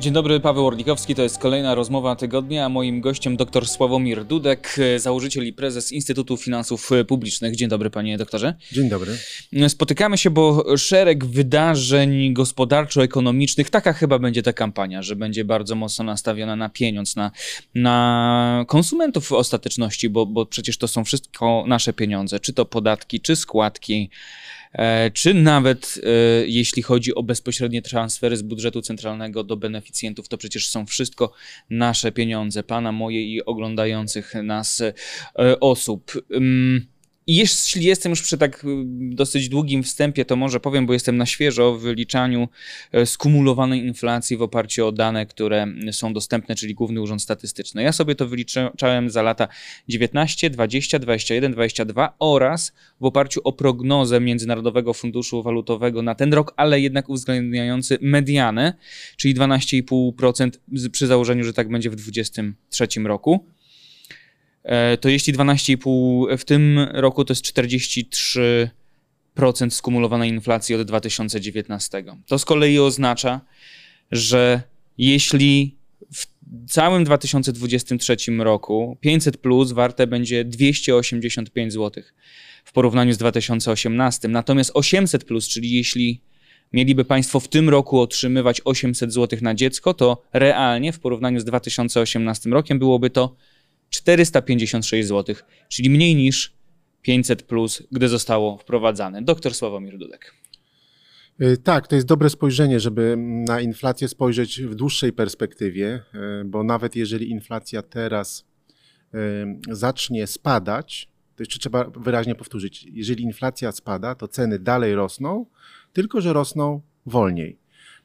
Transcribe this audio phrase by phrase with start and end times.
[0.00, 4.76] Dzień dobry, Paweł Orlikowski, to jest kolejna rozmowa tygodnia, a moim gościem dr Sławomir Dudek,
[4.96, 7.56] założyciel i prezes Instytutu Finansów Publicznych.
[7.56, 8.54] Dzień dobry, panie doktorze.
[8.72, 9.18] Dzień dobry.
[9.68, 16.04] Spotykamy się, bo szereg wydarzeń gospodarczo-ekonomicznych, taka chyba będzie ta kampania, że będzie bardzo mocno
[16.04, 17.30] nastawiona na pieniądz, na,
[17.74, 23.20] na konsumentów w ostateczności, bo, bo przecież to są wszystko nasze pieniądze, czy to podatki,
[23.20, 24.10] czy składki,
[25.14, 26.10] czy nawet e,
[26.46, 31.32] jeśli chodzi o bezpośrednie transfery z budżetu centralnego do beneficjentów, to przecież są wszystko
[31.70, 34.94] nasze pieniądze, pana, moje i oglądających nas e,
[35.60, 36.12] osób.
[37.28, 38.66] I jeśli jestem już przy tak y,
[39.14, 42.48] dosyć długim wstępie, to może powiem, bo jestem na świeżo w wyliczaniu
[42.92, 47.82] e, skumulowanej inflacji w oparciu o dane, które są dostępne, czyli Główny Urząd Statystyczny.
[47.82, 49.48] Ja sobie to wyliczałem za lata
[49.88, 56.54] 19, 20, 21, 22 oraz w oparciu o prognozę Międzynarodowego Funduszu Walutowego na ten rok,
[56.56, 58.74] ale jednak uwzględniający medianę,
[59.16, 60.50] czyli 12,5%
[60.90, 63.44] przy założeniu, że tak będzie w 2023 roku.
[64.68, 68.70] E, to jeśli 12,5 w tym roku to jest 43%
[69.70, 72.04] skumulowanej inflacji od 2019.
[72.26, 73.40] To z kolei oznacza,
[74.10, 74.62] że
[74.98, 75.74] jeśli
[76.12, 76.26] w
[76.70, 82.02] całym 2023 roku 500 plus warte będzie 285 zł
[82.64, 86.20] w porównaniu z 2018, natomiast 800 plus, czyli jeśli
[86.72, 91.44] mieliby Państwo w tym roku otrzymywać 800 zł na dziecko, to realnie w porównaniu z
[91.44, 93.36] 2018 rokiem byłoby to
[93.90, 95.36] 456 zł,
[95.68, 96.58] czyli mniej niż
[97.02, 99.22] 500 plus, gdy zostało wprowadzane.
[99.22, 100.34] Doktor Sławomir Dudek.
[101.42, 106.02] Y, tak, to jest dobre spojrzenie, żeby na inflację spojrzeć w dłuższej perspektywie,
[106.40, 108.46] y, bo nawet jeżeli inflacja teraz
[109.14, 109.18] y,
[109.70, 115.46] zacznie spadać, to jeszcze trzeba wyraźnie powtórzyć, jeżeli inflacja spada, to ceny dalej rosną,
[115.92, 117.58] tylko że rosną wolniej.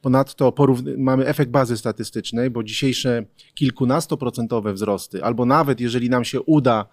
[0.04, 0.54] Ponadto
[0.98, 3.24] mamy efekt bazy statystycznej, bo dzisiejsze
[3.54, 6.86] kilkunastoprocentowe wzrosty, albo nawet jeżeli nam się uda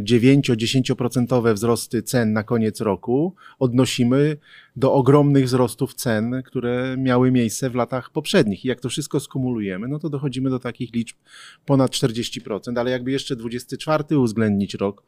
[0.00, 4.36] 9-10% e, wzrosty cen na koniec roku odnosimy
[4.76, 8.64] do ogromnych wzrostów cen, które miały miejsce w latach poprzednich.
[8.64, 11.16] I jak to wszystko skumulujemy, no to dochodzimy do takich liczb
[11.66, 15.02] ponad 40%, ale jakby jeszcze 24 uwzględnić rok,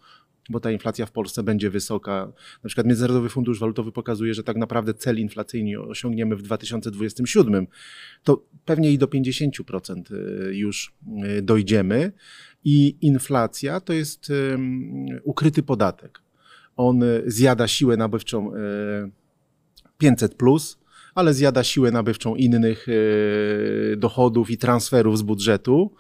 [0.51, 2.33] bo ta inflacja w Polsce będzie wysoka.
[2.65, 7.67] Na przykład Międzynarodowy Fundusz Walutowy pokazuje, że tak naprawdę cel inflacyjny osiągniemy w 2027,
[8.23, 10.95] to pewnie i do 50% y, już
[11.39, 12.13] y, dojdziemy.
[12.65, 14.33] I inflacja to jest
[15.25, 16.23] ukryty podatek.
[16.77, 18.53] On zjada siłę nabywczą
[19.99, 20.79] 500, plus,
[21.15, 25.91] ale zjada siłę nabywczą innych y, dochodów i transferów z budżetu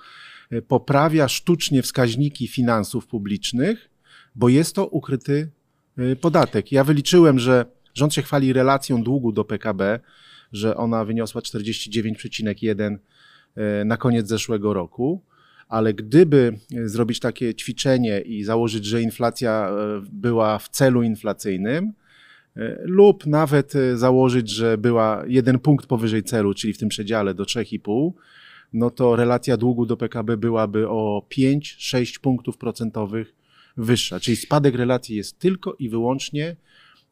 [0.68, 3.90] poprawia sztucznie wskaźniki finansów publicznych,
[4.36, 5.50] bo jest to ukryty
[5.98, 6.72] y, podatek.
[6.72, 7.64] Ja wyliczyłem, że
[7.94, 10.00] rząd się chwali relacją długu do PKB,
[10.52, 12.96] że ona wyniosła 49,1
[13.80, 15.22] y, na koniec zeszłego roku,
[15.68, 19.70] ale gdyby y, zrobić takie ćwiczenie i założyć, że inflacja
[20.12, 21.92] była w celu inflacyjnym,
[22.82, 28.12] lub nawet założyć, że była jeden punkt powyżej celu, czyli w tym przedziale do 3,5,
[28.72, 33.34] no to relacja długu do PKB byłaby o 5-6 punktów procentowych
[33.76, 34.20] wyższa.
[34.20, 36.56] Czyli spadek relacji jest tylko i wyłącznie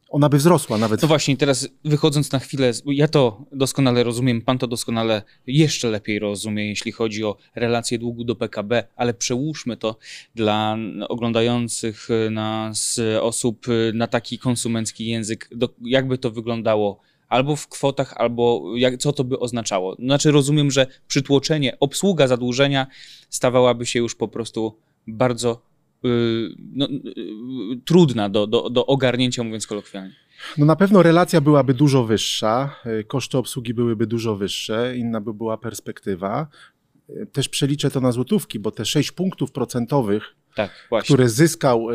[0.08, 1.02] ona by wzrosła nawet.
[1.02, 6.18] No właśnie, teraz wychodząc na chwilę, ja to doskonale rozumiem, pan to doskonale jeszcze lepiej
[6.18, 9.96] rozumie, jeśli chodzi o relację długu do PKB, ale przełóżmy to
[10.34, 10.76] dla
[11.08, 15.50] oglądających nas osób na taki konsumencki język,
[15.84, 19.96] jakby to wyglądało albo w kwotach, albo jak, co to by oznaczało.
[19.98, 22.86] Znaczy rozumiem, że przytłoczenie, obsługa zadłużenia
[23.30, 25.73] stawałaby się już po prostu bardzo
[26.58, 30.14] no, y, trudna do, do, do ogarnięcia, mówiąc kolokwialnie.
[30.58, 35.34] No na pewno relacja byłaby dużo wyższa, y, koszty obsługi byłyby dużo wyższe, inna by
[35.34, 36.46] była perspektywa.
[37.32, 40.22] Też przeliczę to na złotówki, bo te 6 punktów procentowych,
[40.54, 41.86] tak, które zyskał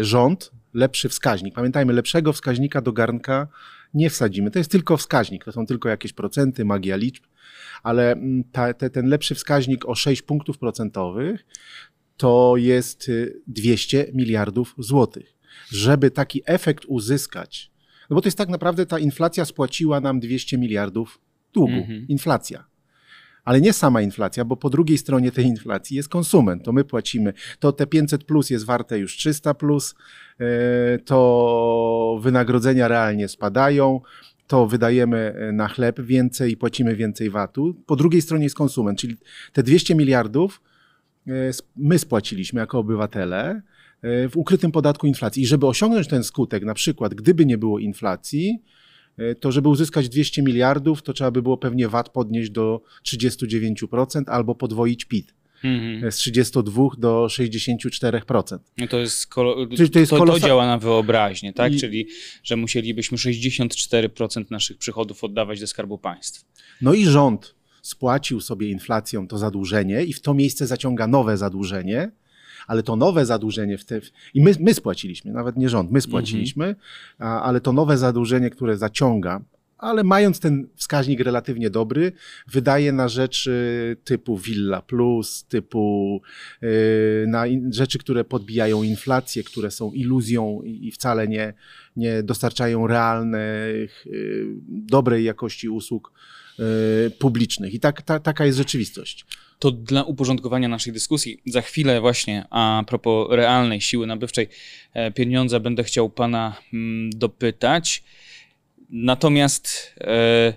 [0.00, 1.54] rząd, lepszy wskaźnik.
[1.54, 3.48] Pamiętajmy, lepszego wskaźnika do garnka
[3.94, 4.50] nie wsadzimy.
[4.50, 7.24] To jest tylko wskaźnik, to są tylko jakieś procenty, magia liczb,
[7.82, 11.46] ale mm, ta, te, ten lepszy wskaźnik o 6 punktów procentowych
[12.16, 13.10] to jest
[13.46, 15.34] 200 y, miliardów złotych.
[15.68, 17.70] Żeby taki efekt uzyskać,
[18.10, 21.20] no bo to jest tak naprawdę ta inflacja spłaciła nam 200 miliardów
[21.52, 21.72] długu.
[21.72, 22.08] Mhm.
[22.08, 22.64] Inflacja.
[23.44, 26.64] Ale nie sama inflacja, bo po drugiej stronie tej inflacji jest konsument.
[26.64, 27.32] To my płacimy.
[27.58, 29.94] To te 500 plus jest warte już 300 plus,
[30.40, 34.00] y, to wynagrodzenia realnie spadają,
[34.46, 37.74] to wydajemy y, na chleb więcej i płacimy więcej VAT-u.
[37.86, 39.16] Po drugiej stronie jest konsument, czyli
[39.52, 40.60] te 200 miliardów
[41.76, 43.62] my spłaciliśmy jako obywatele
[44.02, 45.42] e, w ukrytym podatku inflacji.
[45.42, 48.58] I żeby osiągnąć ten skutek, na przykład gdyby nie było inflacji,
[49.18, 54.22] e, to żeby uzyskać 200 miliardów, to trzeba by było pewnie VAT podnieść do 39%
[54.26, 55.34] albo podwoić PIT.
[55.64, 56.12] Mhm.
[56.12, 58.58] Z 32 do 64%.
[58.78, 59.66] No to jest, kolo...
[59.76, 61.72] Czyli to, jest to, to działa na wyobraźnię, tak?
[61.72, 61.80] I...
[61.80, 62.08] Czyli,
[62.42, 66.46] że musielibyśmy 64% naszych przychodów oddawać do Skarbu Państwa.
[66.80, 67.54] No i rząd
[67.84, 72.10] spłacił sobie inflacją to zadłużenie i w to miejsce zaciąga nowe zadłużenie,
[72.66, 74.00] ale to nowe zadłużenie w te,
[74.34, 76.86] i my, my spłaciliśmy, nawet nie rząd, my spłaciliśmy, mhm.
[77.18, 79.40] a, ale to nowe zadłużenie, które zaciąga,
[79.78, 82.12] ale mając ten wskaźnik relatywnie dobry,
[82.46, 86.20] wydaje na rzeczy typu Villa Plus, typu
[86.62, 86.68] yy,
[87.28, 91.54] na in, rzeczy, które podbijają inflację, które są iluzją i, i wcale nie,
[91.96, 96.12] nie dostarczają realnych, yy, dobrej jakości usług
[97.18, 97.74] publicznych.
[97.74, 99.26] I tak, ta, taka jest rzeczywistość
[99.58, 104.48] to dla uporządkowania naszej dyskusji, za chwilę właśnie a propos realnej siły nabywczej
[104.94, 108.04] e, pieniądza będę chciał Pana mm, dopytać.
[108.90, 110.54] Natomiast e,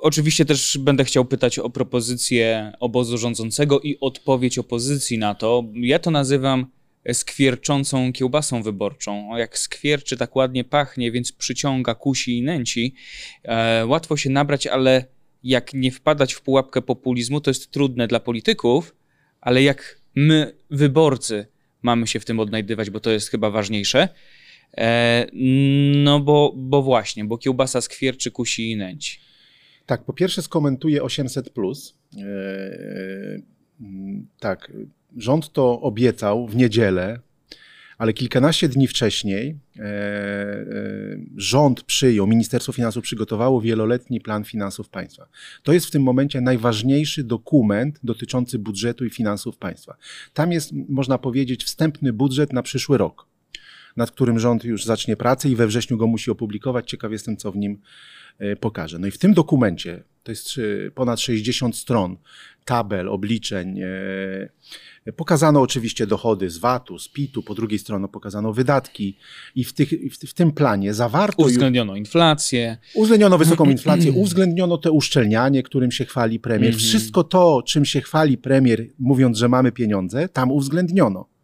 [0.00, 5.64] oczywiście też będę chciał pytać o propozycję obozu rządzącego i odpowiedź opozycji na to.
[5.74, 6.66] Ja to nazywam
[7.12, 9.32] skwierczącą kiełbasą wyborczą.
[9.32, 12.94] O, jak skwierczy, tak ładnie pachnie, więc przyciąga, kusi i nęci.
[13.42, 15.04] E, łatwo się nabrać, ale
[15.44, 18.96] jak nie wpadać w pułapkę populizmu, to jest trudne dla polityków,
[19.40, 21.46] ale jak my, wyborcy,
[21.82, 24.08] mamy się w tym odnajdywać, bo to jest chyba ważniejsze.
[24.76, 25.26] E,
[25.94, 29.20] no bo, bo właśnie, bo kiełbasa skwierczy, kusi i nęci.
[29.86, 31.50] Tak, po pierwsze skomentuję 800.
[31.50, 31.98] Plus.
[32.18, 33.38] E,
[34.40, 34.72] tak,
[35.16, 37.20] rząd to obiecał w niedzielę,
[37.98, 40.66] ale kilkanaście dni wcześniej e, e,
[41.36, 45.28] rząd przyjął, Ministerstwo Finansów przygotowało wieloletni plan finansów państwa.
[45.62, 49.96] To jest w tym momencie najważniejszy dokument dotyczący budżetu i finansów państwa.
[50.34, 53.26] Tam jest, można powiedzieć, wstępny budżet na przyszły rok,
[53.96, 56.90] nad którym rząd już zacznie pracę i we wrześniu go musi opublikować.
[56.90, 57.80] Ciekaw jestem, co w nim
[58.38, 58.98] e, pokaże.
[58.98, 60.60] No i w tym dokumencie, to jest
[60.94, 62.16] ponad 60 stron,
[62.68, 63.80] tabel, obliczeń,
[65.16, 69.16] Pokazano oczywiście dochody z VAT-u, z PIT-u, po drugiej stronie pokazano wydatki
[69.54, 69.88] i w, tych,
[70.28, 71.42] w, tym planie zawarto...
[71.42, 72.76] Uwzględniono inflację.
[72.94, 76.72] Uwzględniono wysoką inflację, uwzględniono te uszczelnianie, którym się chwali premier.
[76.72, 76.88] Mhm.
[76.88, 81.37] Wszystko to, czym się chwali premier, mówiąc, że mamy pieniądze, tam uwzględniono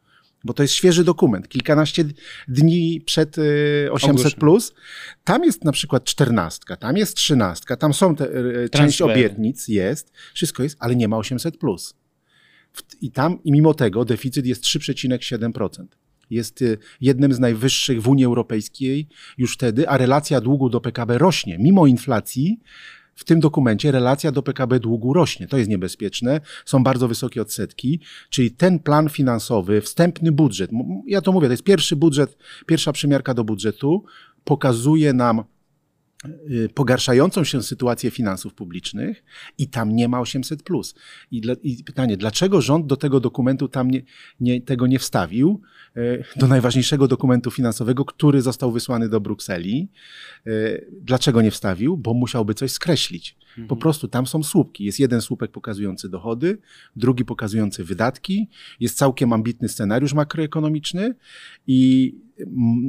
[0.44, 2.04] bo to jest świeży dokument, kilkanaście
[2.48, 3.36] dni przed
[3.90, 4.34] 800.
[4.34, 4.74] Plus.
[5.24, 10.12] Tam jest na przykład czternastka, tam jest trzynastka, tam są te, e, część obietnic, jest,
[10.34, 11.58] wszystko jest, ale nie ma 800.
[11.58, 11.94] Plus.
[13.00, 15.86] I tam, i mimo tego deficyt jest 3,7%.
[16.30, 19.08] Jest y, jednym z najwyższych w Unii Europejskiej
[19.38, 21.58] już wtedy, a relacja długu do PKB rośnie.
[21.58, 22.60] Mimo inflacji,
[23.14, 25.46] w tym dokumencie relacja do PKB długu rośnie.
[25.46, 26.40] To jest niebezpieczne.
[26.64, 28.00] Są bardzo wysokie odsetki,
[28.30, 30.70] czyli ten plan finansowy, wstępny budżet,
[31.06, 34.04] ja to mówię, to jest pierwszy budżet, pierwsza przymiarka do budżetu,
[34.44, 35.44] pokazuje nam
[36.74, 39.24] pogarszającą się sytuację finansów publicznych
[39.58, 40.62] i tam nie ma 800.
[41.30, 44.02] I, dla, I, pytanie, dlaczego rząd do tego dokumentu tam nie,
[44.40, 45.60] nie, tego nie wstawił,
[45.96, 49.88] y, do najważniejszego dokumentu finansowego, który został wysłany do Brukseli?
[50.46, 51.96] Y, dlaczego nie wstawił?
[51.96, 53.36] Bo musiałby coś skreślić.
[53.54, 53.80] Po mhm.
[53.80, 54.84] prostu tam są słupki.
[54.84, 56.58] Jest jeden słupek pokazujący dochody,
[56.96, 58.48] drugi pokazujący wydatki,
[58.80, 61.14] jest całkiem ambitny scenariusz makroekonomiczny
[61.66, 62.14] i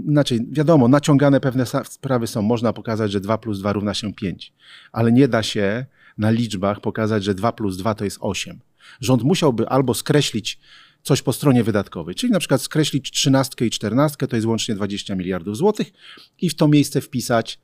[0.07, 2.41] znaczy, wiadomo, naciągane pewne sprawy są.
[2.41, 4.53] Można pokazać, że 2 plus 2 równa się 5,
[4.91, 5.85] ale nie da się
[6.17, 8.59] na liczbach pokazać, że 2 plus 2 to jest 8.
[9.01, 10.59] Rząd musiałby albo skreślić
[11.01, 15.15] coś po stronie wydatkowej, czyli na przykład skreślić 13 i 14, to jest łącznie 20
[15.15, 15.91] miliardów złotych
[16.41, 17.59] i w to miejsce wpisać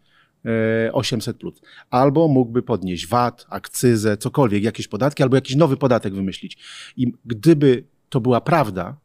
[0.93, 1.61] 800 e, plus.
[1.89, 6.57] Albo mógłby podnieść VAT, akcyzę, cokolwiek, jakieś podatki, albo jakiś nowy podatek wymyślić.
[6.97, 8.97] I gdyby to była prawda,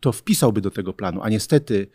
[0.00, 1.86] to wpisałby do tego planu, a niestety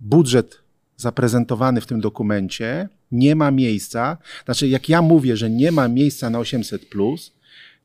[0.00, 0.62] budżet
[0.96, 4.18] zaprezentowany w tym dokumencie nie ma miejsca.
[4.44, 6.82] Znaczy, jak ja mówię, że nie ma miejsca na 800,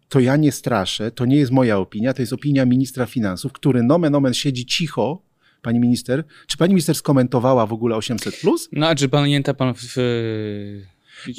[0.09, 3.83] to ja nie straszę, to nie jest moja opinia, to jest opinia ministra finansów, który
[3.83, 5.21] nomen omen siedzi cicho.
[5.65, 8.41] Pani minister, czy pani minister skomentowała w ogóle 800?
[8.71, 9.95] No, a czy pamięta pan w,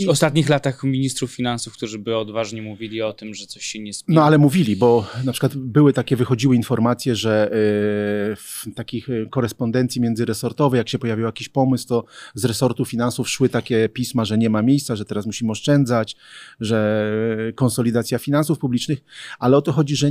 [0.04, 3.94] w ostatnich latach ministrów finansów, którzy by odważnie mówili o tym, że coś się nie
[3.94, 4.20] spina.
[4.20, 7.50] No ale mówili, bo na przykład były takie, wychodziły informacje, że e,
[8.36, 12.04] w takich e, korespondencji międzyresortowej, jak się pojawił jakiś pomysł, to
[12.34, 16.16] z resortu finansów szły takie pisma, że nie ma miejsca, że teraz musimy oszczędzać,
[16.60, 17.08] że
[17.54, 18.98] konsolidacja finansów publicznych,
[19.38, 20.10] ale o to chodzi, że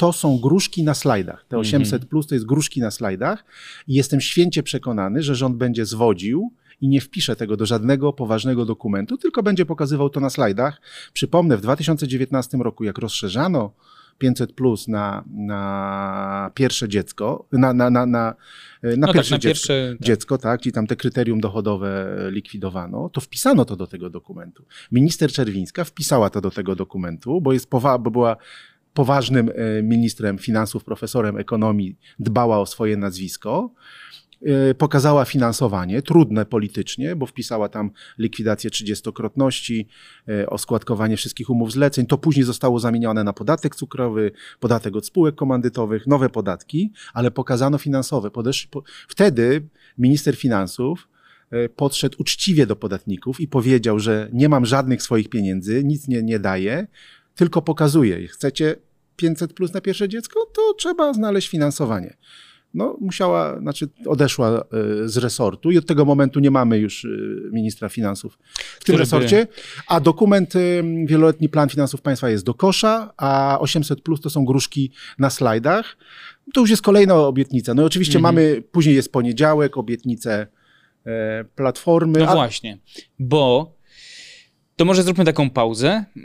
[0.00, 1.44] to są gruszki na slajdach.
[1.48, 2.08] Te 800 mhm.
[2.08, 3.44] plus to jest gruszki na slajdach
[3.88, 8.64] i jestem święcie przekonany, że rząd będzie zwodził i nie wpisze tego do żadnego poważnego
[8.64, 10.80] dokumentu, tylko będzie pokazywał to na slajdach.
[11.12, 13.72] Przypomnę, w 2019 roku, jak rozszerzano
[14.18, 18.34] 500 plus na, na pierwsze dziecko, na, na, na, na, na
[18.96, 20.06] No tak, pierwsze, na dziecko, pierwsze, tak.
[20.06, 24.64] dziecko, tak, czyli tam te kryterium dochodowe likwidowano, to wpisano to do tego dokumentu.
[24.92, 28.36] Minister Czerwińska wpisała to do tego dokumentu, bo, jest powa- bo była
[28.94, 33.70] poważnym e, ministrem finansów, profesorem ekonomii, dbała o swoje nazwisko.
[34.42, 39.88] E, Pokazała finansowanie, trudne politycznie, bo wpisała tam likwidację trzydziestokrotności,
[40.28, 42.06] e, oskładkowanie wszystkich umów zleceń.
[42.06, 47.78] To później zostało zamienione na podatek cukrowy, podatek od spółek komandytowych, nowe podatki, ale pokazano
[47.78, 48.30] finansowe.
[48.30, 49.68] Podesz, po, wtedy
[49.98, 51.08] minister finansów
[51.76, 56.38] podszedł uczciwie do podatników i powiedział, że nie mam żadnych swoich pieniędzy, nic nie, nie
[56.38, 56.86] daję,
[57.34, 58.28] tylko pokazuję.
[58.28, 58.76] Chcecie
[59.16, 62.16] 500 plus na pierwsze dziecko, to trzeba znaleźć finansowanie.
[62.74, 64.62] No, musiała, znaczy odeszła e,
[65.08, 67.08] z resortu i od tego momentu nie mamy już e,
[67.52, 68.38] ministra finansów
[68.80, 69.46] w tym resorcie,
[69.86, 70.58] a dokument, e,
[71.06, 75.96] wieloletni plan finansów państwa jest do kosza, a 800 plus to są gruszki na slajdach.
[76.54, 77.74] To już jest kolejna obietnica.
[77.74, 78.34] No i oczywiście Mhm.
[78.34, 80.46] mamy, później jest poniedziałek, obietnice
[81.54, 82.18] Platformy.
[82.18, 82.78] No a- właśnie,
[83.18, 83.74] bo
[84.80, 86.04] to może zróbmy taką pauzę.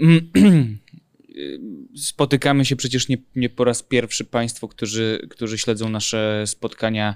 [1.96, 4.26] Spotykamy się przecież nie, nie po raz pierwszy.
[4.26, 7.16] Państwo, którzy, którzy śledzą nasze spotkania,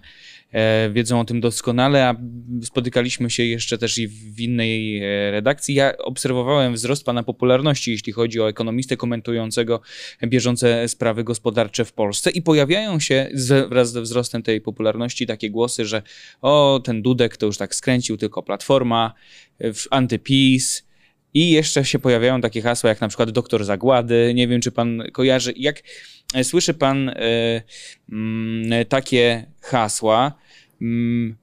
[0.52, 2.16] e, wiedzą o tym doskonale, a
[2.64, 5.76] spotykaliśmy się jeszcze też i w innej e, redakcji.
[5.76, 9.82] Ja obserwowałem wzrost pana popularności, jeśli chodzi o ekonomistę komentującego
[10.28, 15.50] bieżące sprawy gospodarcze w Polsce i pojawiają się z, wraz ze wzrostem tej popularności takie
[15.50, 16.02] głosy, że
[16.42, 19.14] o, ten Dudek to już tak skręcił tylko Platforma,
[19.62, 20.89] e, antypis.
[21.34, 24.32] I jeszcze się pojawiają takie hasła jak na przykład doktor Zagłady.
[24.36, 25.54] Nie wiem, czy pan kojarzy.
[25.56, 25.84] Jak
[26.34, 27.14] e, słyszy pan e,
[28.12, 30.34] mm, takie hasła,
[30.82, 31.36] mm,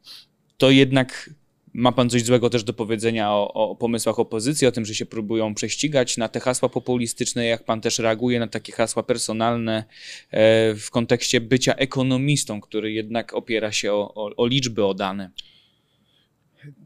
[0.58, 1.30] to jednak
[1.76, 5.06] ma pan coś złego też do powiedzenia o, o pomysłach opozycji, o tym, że się
[5.06, 9.84] próbują prześcigać na te hasła populistyczne, jak pan też reaguje na takie hasła personalne
[10.30, 15.30] e, w kontekście bycia ekonomistą, który jednak opiera się o, o, o liczby, o dane.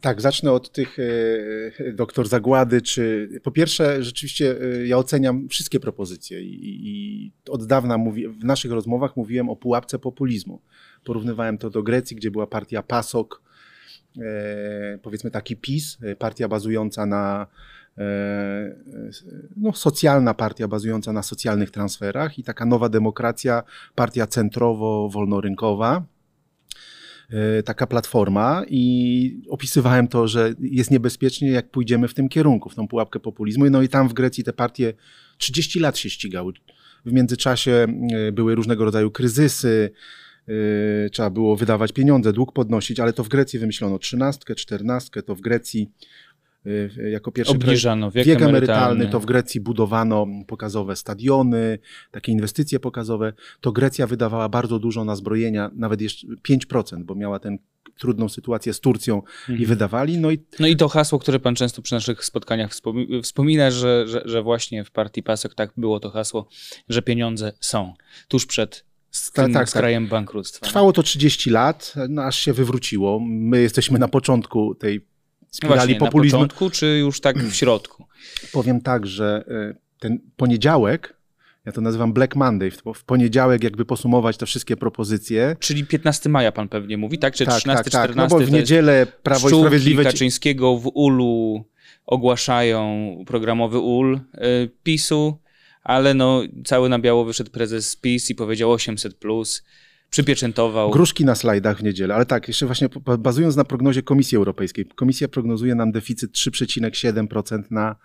[0.01, 5.81] Tak, zacznę od tych e, doktor Zagłady, czy po pierwsze rzeczywiście e, ja oceniam wszystkie
[5.81, 10.61] propozycje i, i od dawna mówi, w naszych rozmowach mówiłem o pułapce populizmu.
[11.05, 13.43] Porównywałem to do Grecji, gdzie była partia PASOK,
[14.19, 17.47] e, powiedzmy taki PiS, e, partia bazująca na
[17.99, 18.77] e,
[19.57, 23.63] no, socjalna partia bazująca na socjalnych transferach i taka nowa demokracja,
[23.95, 26.20] partia centrowo-wolnorynkowa e,
[27.65, 32.89] taka platforma i opisywałem to, że jest niebezpiecznie, jak pójdziemy w tym kierunku, w tą
[32.89, 33.71] pułapkę populizmu.
[33.71, 34.93] No i tam w Grecji te partie
[35.39, 36.53] 30 lat się ścigały.
[37.05, 39.91] W międzyczasie e, były różnego rodzaju kryzysy,
[40.49, 45.35] e, trzeba było wydawać pieniądze, dług podnosić, ale to w Grecji wymyślono trzynastkę, czternastkę, to
[45.35, 46.30] w Grecji e,
[47.11, 48.59] jako pierwszy Obniżano wiek, wiek emerytalny.
[48.83, 51.79] emerytalny, to w Grecji budowano pokazowe stadiony,
[52.11, 53.33] takie inwestycje pokazowe.
[53.61, 57.57] To Grecja wydawała bardzo dużo na zbrojenia, nawet jeszcze 5%, bo miała tę
[57.99, 59.69] trudną sytuację z Turcją i Mhm.
[59.69, 60.19] wydawali.
[60.19, 64.05] No i No i to hasło, które pan często przy naszych spotkaniach wspomi- wspomina, że,
[64.09, 66.49] że, że właśnie w partii PASOK tak było to hasło,
[66.89, 67.95] że pieniądze są
[68.29, 69.81] tuż przed z Ta- tym tak, tak.
[69.81, 70.67] krajem bankructwa.
[70.67, 73.21] trwało to 30 lat, no aż się wywróciło.
[73.21, 75.10] My jesteśmy na początku tej
[75.51, 76.39] spirali Właśnie, populizmu.
[76.39, 78.05] na początku, czy już tak w środku?
[78.53, 81.17] Powiem tak, że y, ten poniedziałek,
[81.67, 85.57] ja to nazywam Black Monday, w- poniedziałek jakby posumować te wszystkie propozycje.
[85.61, 87.35] Czyli 15 maja pan pewnie mówi, tak?
[87.35, 88.35] Czy tak, 13, tak, tak, 14?
[88.35, 90.09] no bo w niedzielę Prawo i Sprawiedliwość...
[90.09, 91.65] Kaczyńskiego w Ulu
[92.07, 95.39] ogłaszają programowy UL y, PiSu,
[95.83, 99.63] ale no cały na biało wyszedł prezes PiS i powiedział 800+, plus,
[100.11, 100.91] przypieczętował.
[100.91, 102.89] Gruszki na slajdach w niedzielę, ale tak, jeszcze właśnie
[103.19, 104.87] bazując na prognozie Komisji Europejskiej.
[104.87, 107.97] Komisja prognozuje nam deficyt 3,7% na,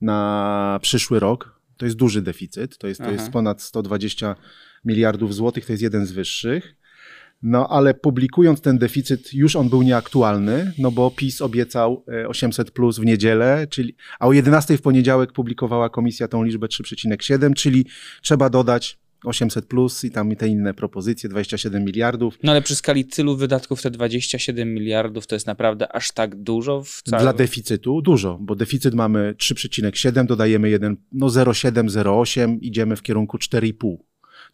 [0.00, 1.60] na przyszły rok.
[1.76, 4.36] To jest duży deficyt, to jest, to jest ponad 120
[4.84, 6.74] miliardów złotych, to jest jeden z wyższych.
[7.42, 12.70] No ale publikując ten deficyt, już on był nieaktualny, no bo PiS obiecał e, 800
[12.70, 17.86] plus w niedzielę, czyli, a o 11 w poniedziałek publikowała komisja tą liczbę 3,7, czyli
[18.22, 22.38] trzeba dodać 800 plus i tam te inne propozycje, 27 miliardów.
[22.42, 26.82] No ale przy skali tylu wydatków te 27 miliardów to jest naprawdę aż tak dużo
[26.82, 27.22] w całym...
[27.22, 33.36] Dla deficytu dużo, bo deficyt mamy 3,7, dodajemy 1, no 0,7, 0,8, idziemy w kierunku
[33.36, 33.96] 4,5.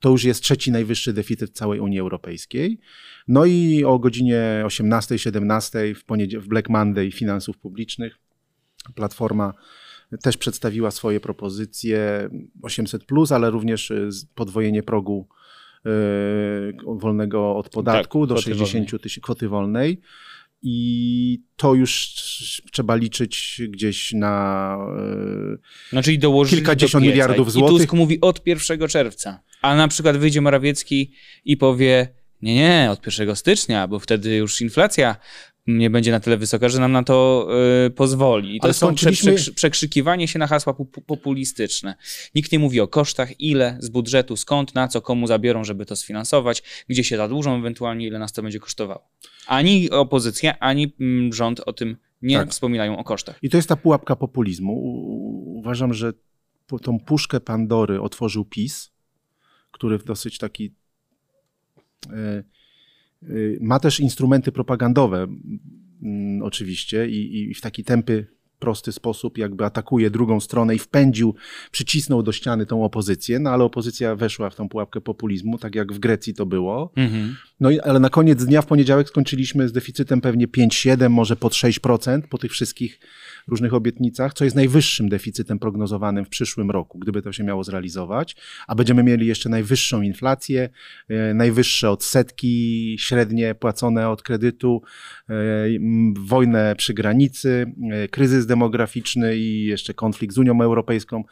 [0.01, 2.81] To już jest trzeci najwyższy deficyt całej Unii Europejskiej.
[3.29, 6.05] No i o godzinie 18, 17 w,
[6.41, 8.19] w Black Monday Finansów Publicznych
[8.95, 9.53] Platforma
[10.23, 12.29] też przedstawiła swoje propozycje
[12.63, 15.29] 800, ale również y, podwojenie progu
[15.87, 15.91] y,
[16.87, 20.01] wolnego od podatku Tak, do kwoty 60 tysięcy kwoty wolnej.
[20.67, 22.15] I to już
[22.73, 24.77] trzeba liczyć gdzieś na.
[25.93, 27.77] No, czyli dołożyć kilkadziesiąt do miliardów I złotych.
[27.77, 29.41] Tusk mówi od 1 czerwca.
[29.63, 31.13] A na przykład wyjdzie Morawiecki
[31.45, 32.09] i powie:
[32.43, 35.17] Nie, nie, od 1 stycznia, bo wtedy już inflacja
[35.67, 37.49] nie będzie na tyle wysoka, że nam na to
[37.87, 38.57] y, pozwoli.
[38.57, 41.95] I to są skończyliśmy- prze, przekrzykiwanie się na hasła pu- populistyczne.
[42.35, 45.97] Nikt nie mówi o kosztach, ile z budżetu, skąd, na co, komu zabiorą, żeby to
[45.97, 49.09] sfinansować, gdzie się zadłużą ewentualnie, ile nas to będzie kosztowało.
[49.47, 52.51] Ani opozycja, ani mm, rząd o tym nie Tak.
[52.51, 53.39] wspominają o kosztach.
[53.43, 54.73] I to jest ta pułapka populizmu.
[54.73, 56.13] U- Uważam, że
[56.83, 58.93] tą puszkę Pandory otworzył PiS,
[59.71, 60.75] który w dosyć taki.
[62.13, 62.45] e,
[63.61, 65.27] ma też instrumenty propagandowe,
[66.03, 68.27] mm, oczywiście, i, i w taki tępy,
[68.65, 71.35] prosty sposób jakby atakuje drugą stronę i wpędził,
[71.71, 75.93] przycisnął do ściany tą opozycję, no ale opozycja weszła w tą pułapkę populizmu, tak jak
[75.93, 76.93] w Grecji to było.
[76.97, 77.37] Mhm.
[77.61, 81.53] No i, ale na koniec dnia w poniedziałek skończyliśmy z deficytem pewnie 5-7, może pod
[81.53, 83.01] 6% po tych wszystkich
[83.49, 88.37] różnych obietnicach, co jest najwyższym deficytem prognozowanym w przyszłym roku, gdyby to się miało zrealizować,
[88.67, 90.69] a będziemy mieli jeszcze najwyższą inflację,
[91.09, 94.83] e, najwyższe odsetki średnie płacone od kredytu,
[95.29, 95.35] e,
[96.17, 101.25] wojnę przy granicy, e, kryzys demograficzny i jeszcze konflikt z Unią Europejską.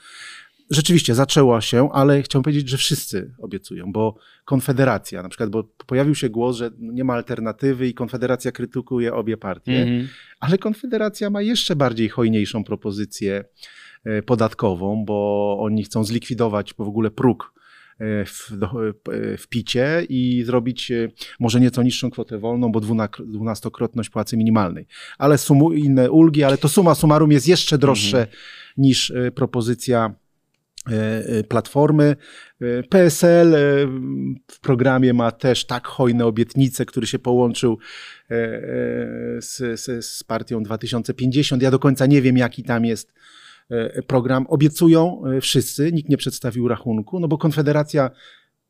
[0.71, 6.15] Rzeczywiście zaczęła się, ale chciałbym powiedzieć, że wszyscy obiecują, bo Konfederacja, na przykład, bo pojawił
[6.15, 10.09] się głos, że nie ma alternatywy i Konfederacja krytykuje obie partie, Mhm.
[10.41, 13.45] ale Konfederacja ma jeszcze bardziej hojniejszą propozycję
[14.05, 17.53] e, podatkową, bo oni chcą zlikwidować w ogóle próg
[17.99, 20.93] e, w, e, w picie i zrobić
[21.41, 22.81] może nieco niższą kwotę wolną, bo
[23.27, 24.87] dwunastokrotność płacy minimalnej.
[25.19, 28.27] Ale sumu, inne ulgi, ale to suma summarum jest jeszcze droższe
[28.77, 30.22] niż e, propozycja e, e,
[31.49, 32.17] Platformy.
[32.61, 33.59] E, PSL e,
[34.51, 37.79] w programie ma też tak hojne obietnice, który się połączył
[38.31, 38.63] e, e,
[39.43, 41.63] z, z, z partią 2050.
[41.63, 43.13] Ja do końca nie wiem, jaki tam jest
[43.71, 44.47] e, program.
[44.47, 48.11] Obiecują e, wszyscy, nikt nie przedstawił rachunku, no bo Konfederacja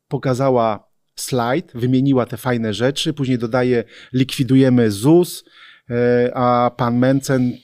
[0.07, 5.49] pokazała slajd, wymieniła te fajne rzeczy, później dodaje likwidujemy ZUS, e,
[6.33, 7.57] a pan Mencen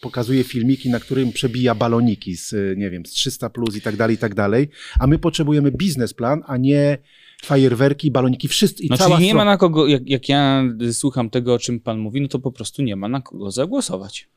[0.00, 3.96] pokazuje filmiki, na którym przebija baloniki z, e, nie wiem, z 300 plus i tak
[3.96, 4.68] dalej, i tak dalej,
[5.00, 6.98] a my potrzebujemy biznesplan, a nie
[7.44, 11.30] fajerwerki, baloniki, wszystko i No cała czyli nie ma na kogo, jak, jak ja słucham
[11.30, 14.28] tego, o czym pan mówi, no to po prostu nie ma na kogo zagłosować.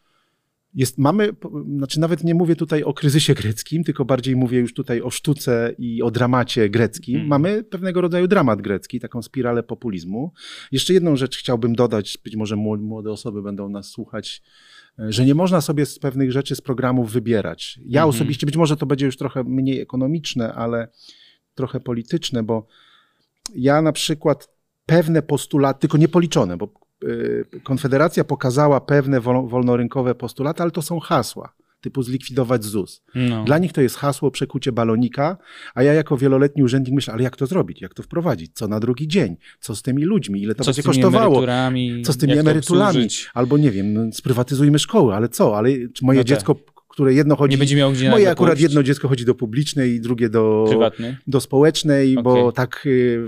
[0.73, 1.29] Jest, mamy,
[1.77, 5.75] znaczy nawet nie mówię tutaj o kryzysie greckim, tylko bardziej mówię już tutaj o sztuce
[5.77, 7.15] i o dramacie greckim.
[7.15, 7.29] Mhm.
[7.29, 10.31] Mamy pewnego rodzaju dramat grecki, taką spiralę populizmu.
[10.71, 14.41] Jeszcze jedną rzecz chciałbym dodać, być może mło- młode osoby będą nas słuchać,
[14.99, 17.79] e, że nie można sobie z pewnych rzeczy z programów wybierać.
[17.85, 18.09] Ja Mhm.
[18.09, 20.87] osobiście, być może to będzie już trochę mniej ekonomiczne, ale
[21.55, 22.67] trochę polityczne, bo
[23.55, 24.49] ja na przykład
[24.85, 26.86] pewne postulaty, tylko niepoliczone, bo
[27.63, 33.01] Konfederacja pokazała pewne wol- wolnorynkowe postulaty, ale to są hasła, typu zlikwidować ZUS.
[33.15, 33.43] No.
[33.43, 35.37] Dla nich to jest hasło przekucie balonika,
[35.75, 38.79] a ja jako wieloletni urzędnik myślę, ale jak to zrobić, jak to wprowadzić, co na
[38.79, 41.35] drugi dzień, co z tymi ludźmi, ile to Co będzie kosztowało,
[42.03, 45.69] co z tymi emeryturami, albo nie wiem, no, sprywatyzujmy szkoły, ale co, ale
[46.01, 46.23] moje No
[46.55, 46.57] tak.
[46.97, 48.63] Które jedno chodzi, Nie będzie miał gdzie moje akurat pójść.
[48.63, 51.17] jedno dziecko chodzi do publicznej drugie do Prywatny.
[51.27, 52.53] do społecznej, bo Okej.
[52.55, 53.19] tak y,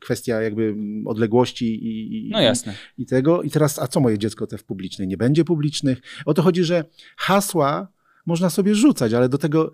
[0.00, 2.74] kwestia jakby odległości i, i, No jasne.
[2.98, 3.42] i tego.
[3.42, 5.08] I teraz, a co moje dziecko te w publicznej?
[5.08, 5.98] Nie będzie publicznych?
[6.24, 6.84] O to chodzi, że
[7.16, 7.88] hasła
[8.26, 9.70] można sobie rzucać, ale do tego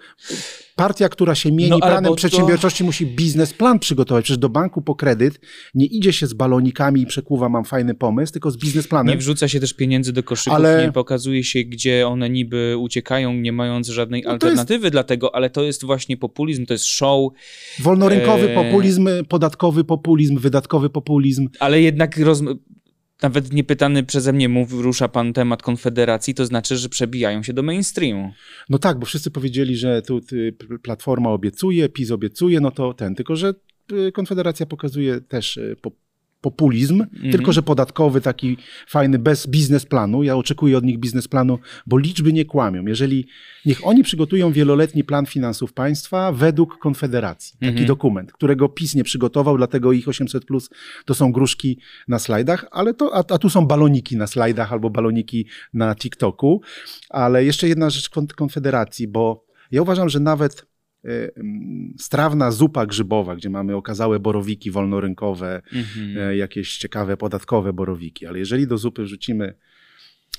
[0.77, 4.25] partia, która się mieni No, planem bo to- przedsiębiorczości, musi biznesplan przygotować.
[4.25, 5.41] Przecież do banku po kredyt
[5.75, 9.13] nie idzie się z balonikami i przekuwa, mam fajny pomysł, tylko z biznesplanem.
[9.15, 13.35] Nie wrzuca się też pieniędzy do koszyków, Ale- nie pokazuje się, gdzie one niby uciekają,
[13.35, 17.33] nie mając żadnej No alternatywy dla tego, ale to jest właśnie populizm, to jest show,
[17.81, 18.55] Wolnorynkowy Eee.
[18.55, 21.49] populizm, podatkowy populizm, wydatkowy populizm.
[21.61, 22.43] ale jednak roz...
[23.23, 27.53] nawet nie pytany przeze mnie mów, rusza pan temat Konfederacji, to znaczy, że przebijają się
[27.53, 28.33] do mainstreamu.
[28.69, 30.21] No tak, bo wszyscy powiedzieli, że tu
[30.83, 33.55] Platforma obiecuje, PiS obiecuje, no to ten, tylko że
[33.93, 35.91] y, Konfederacja pokazuje też y, po,
[36.43, 40.23] populizm, tylko że podatkowy taki fajny, bez biznesplanu.
[40.23, 42.87] Ja oczekuję od nich biznesplanu, bo liczby nie kłamią.
[42.87, 43.27] Jeżeli
[43.67, 47.87] niech oni przygotują wieloletni plan finansów państwa według Konfederacji, taki Mhm.
[47.87, 50.71] dokument, którego PiS nie przygotował, dlatego ich 800 plus
[51.05, 51.79] to są gruszki
[52.09, 56.61] na slajdach, ale to, a, a tu są baloniki na slajdach albo baloniki na TikToku.
[57.11, 60.67] Ale jeszcze jedna rzecz kon- Konfederacji, bo ja uważam, że nawet
[61.99, 66.19] strawna zupa grzybowa, gdzie mamy okazałe borowiki wolnorynkowe, Mhm.
[66.31, 69.55] e, jakieś ciekawe podatkowe borowiki, ale jeżeli do zupy wrzucimy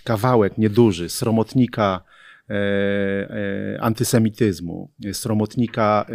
[0.04, 2.04] kawałek nieduży sromotnika
[2.49, 6.06] e, antysemityzmu, sromotnika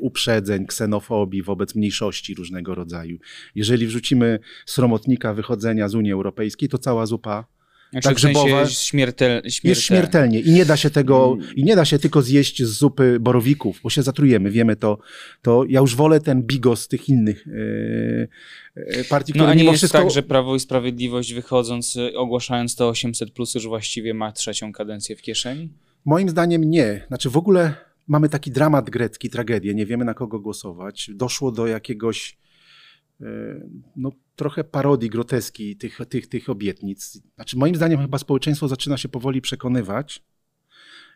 [0.00, 3.18] uprzedzeń, ksenofobii wobec mniejszości różnego rodzaju.
[3.54, 7.44] Jeżeli wrzucimy sromotnika wychodzenia z Unii Europejskiej, to cała zupa
[7.90, 9.68] znaczy, tak w grzybowe śmiertel, śmiertel.
[9.68, 11.56] jest śmiertelnie i nie da się tego, mm.
[11.56, 14.98] i nie da się tylko zjeść z zupy borowików, bo się zatrujemy, wiemy to,
[15.42, 19.76] to ja już wolę ten bigos tych innych yy, partii, które no, a nie jest
[19.78, 19.98] wszystko...
[19.98, 24.72] tak, że Prawo i Sprawiedliwość wychodząc, y, ogłaszając to 800 plus już właściwie ma trzecią
[24.72, 25.72] kadencję w kieszeni?
[26.04, 27.04] Moim zdaniem nie.
[27.08, 27.74] Znaczy w ogóle
[28.08, 31.10] mamy taki dramat grecki, tragedię, nie wiemy na kogo głosować.
[31.14, 32.38] Doszło do jakiegoś
[33.96, 37.22] no, trochę parodii, groteski tych, tych, tych obietnic.
[37.34, 40.22] Znaczy, moim zdaniem chyba społeczeństwo zaczyna się powoli przekonywać,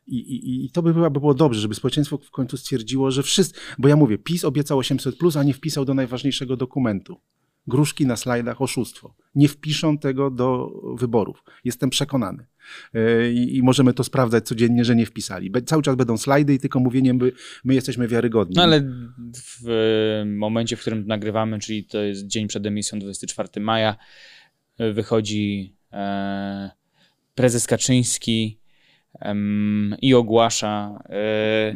[0.06, 3.60] i, i, I, to by, by było dobrze, żeby społeczeństwo w końcu stwierdziło, że wszyscy.
[3.78, 7.20] Bo ja mówię, PiS obiecał 800, a nie wpisał do najważniejszego dokumentu
[7.66, 9.14] gruszki na slajdach, oszustwo.
[9.34, 11.44] Nie wpiszą tego do wyborów.
[11.64, 12.46] Jestem przekonany.
[12.94, 15.53] E, I, możemy to sprawdzać codziennie, że nie wpisali.
[15.66, 17.33] Cały czas będą slajdy i tylko mówieniem, by
[17.64, 18.57] my jesteśmy wiarygodni.
[18.57, 18.81] No ale
[19.35, 23.96] w momencie, w którym nagrywamy, czyli to jest dzień przed emisją 24 maja,
[24.94, 26.70] wychodzi e,
[27.35, 28.59] prezes Kaczyński
[29.20, 29.35] e,
[30.03, 31.75] i ogłasza e,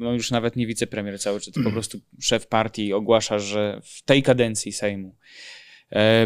[0.00, 4.22] no już nawet nie wicepremier cały czas, po prostu szef partii ogłasza, że w tej
[4.22, 5.67] kadencji Sejmu e,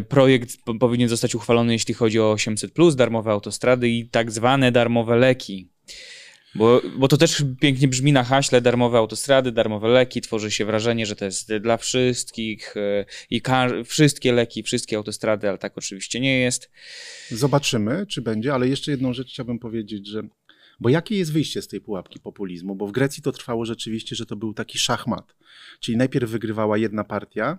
[0.08, 5.68] projekt powinien zostać uchwalony, jeśli chodzi o 800, darmowe autostrady i tak zwane darmowe leki.
[6.54, 11.06] Bo, bo to też pięknie brzmi na haśle darmowe autostrady, darmowe leki, tworzy się wrażenie,
[11.06, 13.42] że to jest dla wszystkich e, i
[13.84, 16.70] wszystkie leki, wszystkie autostrady, ale tak oczywiście nie jest.
[17.30, 20.22] Zobaczymy, czy będzie, ale jeszcze jedną rzecz chciałbym powiedzieć, że
[20.80, 22.74] bo jakie jest wyjście z tej pułapki populizmu?
[22.74, 25.36] Bo w Grecji to trwało rzeczywiście, że to był taki szachmat.
[25.80, 27.58] Czyli najpierw wygrywała jedna partia,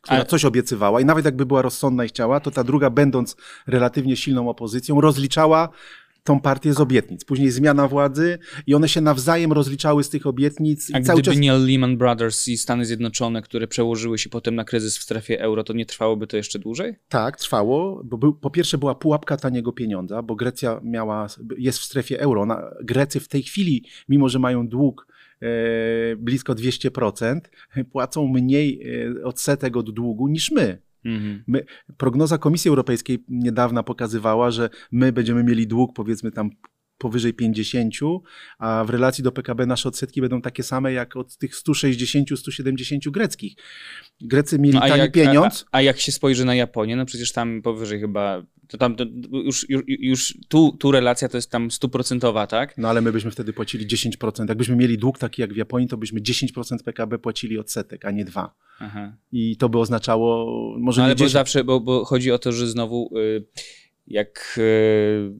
[0.00, 0.26] która Ale...
[0.26, 3.36] coś obiecywała i nawet jakby była rozsądna i chciała, to ta druga, będąc
[3.66, 5.68] relatywnie silną opozycją, rozliczała
[6.24, 7.24] tą partię z obietnic.
[7.24, 10.90] Później zmiana władzy i one się nawzajem rozliczały z tych obietnic.
[10.94, 11.36] A gdyby czas...
[11.36, 15.64] nie Lehman Brothers i Stany Zjednoczone, które przełożyły się potem na kryzys w strefie euro,
[15.64, 16.96] to nie trwałoby to jeszcze dłużej?
[17.08, 21.26] Tak, trwało, bo był, po pierwsze była pułapka taniego pieniądza, bo Grecja miała,
[21.58, 22.46] jest w strefie euro.
[22.46, 25.06] Na, Grecy w tej chwili, mimo że mają dług
[26.18, 27.40] blisko 200%,
[27.92, 28.82] płacą mniej
[29.20, 30.82] e, odsetek od długu niż my.
[31.04, 31.42] Mhm.
[31.46, 31.64] My,
[31.96, 36.50] prognoza Komisji Europejskiej niedawna pokazywała, że my będziemy mieli dług powiedzmy tam
[37.00, 37.94] powyżej 50,
[38.58, 43.54] a w relacji do PKB nasze odsetki będą takie same jak od tych 160-170 greckich.
[44.20, 45.64] Grecy mieli no, tani jak, pieniądz.
[45.72, 49.04] A, a, jak się spojrzy na Japonię, no przecież tam powyżej chyba to tam to
[49.44, 52.78] już, już, już tu, tu relacja to jest tam stuprocentowa, tak?
[52.78, 54.48] No ale my byśmy wtedy płacili 10%.
[54.48, 58.24] Jakbyśmy mieli dług taki jak w Japonii, to byśmy 10% PKB płacili odsetek, a nie
[58.24, 58.54] 2.
[58.80, 59.16] Aha.
[59.32, 60.46] I to by oznaczało
[60.78, 61.32] może no, ale nie 10...
[61.32, 63.44] bo zawsze, bo, bo chodzi o to, że znowu y,
[64.06, 65.32] jak y,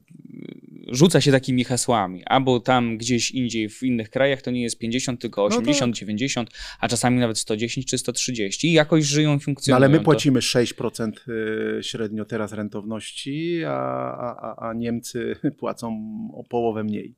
[0.87, 5.21] rzuca się takimi hasłami, albo tam gdzieś indziej w innych krajach to nie jest 50,
[5.21, 5.99] tylko 80, no to...
[5.99, 9.79] 90, a czasami nawet 110 czy 130 i jakoś żyją, funkcjonują.
[9.79, 10.45] No ale my płacimy to...
[10.45, 11.11] 6%
[11.79, 15.89] y, średnio teraz rentowności, a, a, a Niemcy płacą
[16.33, 17.15] o połowę mniej.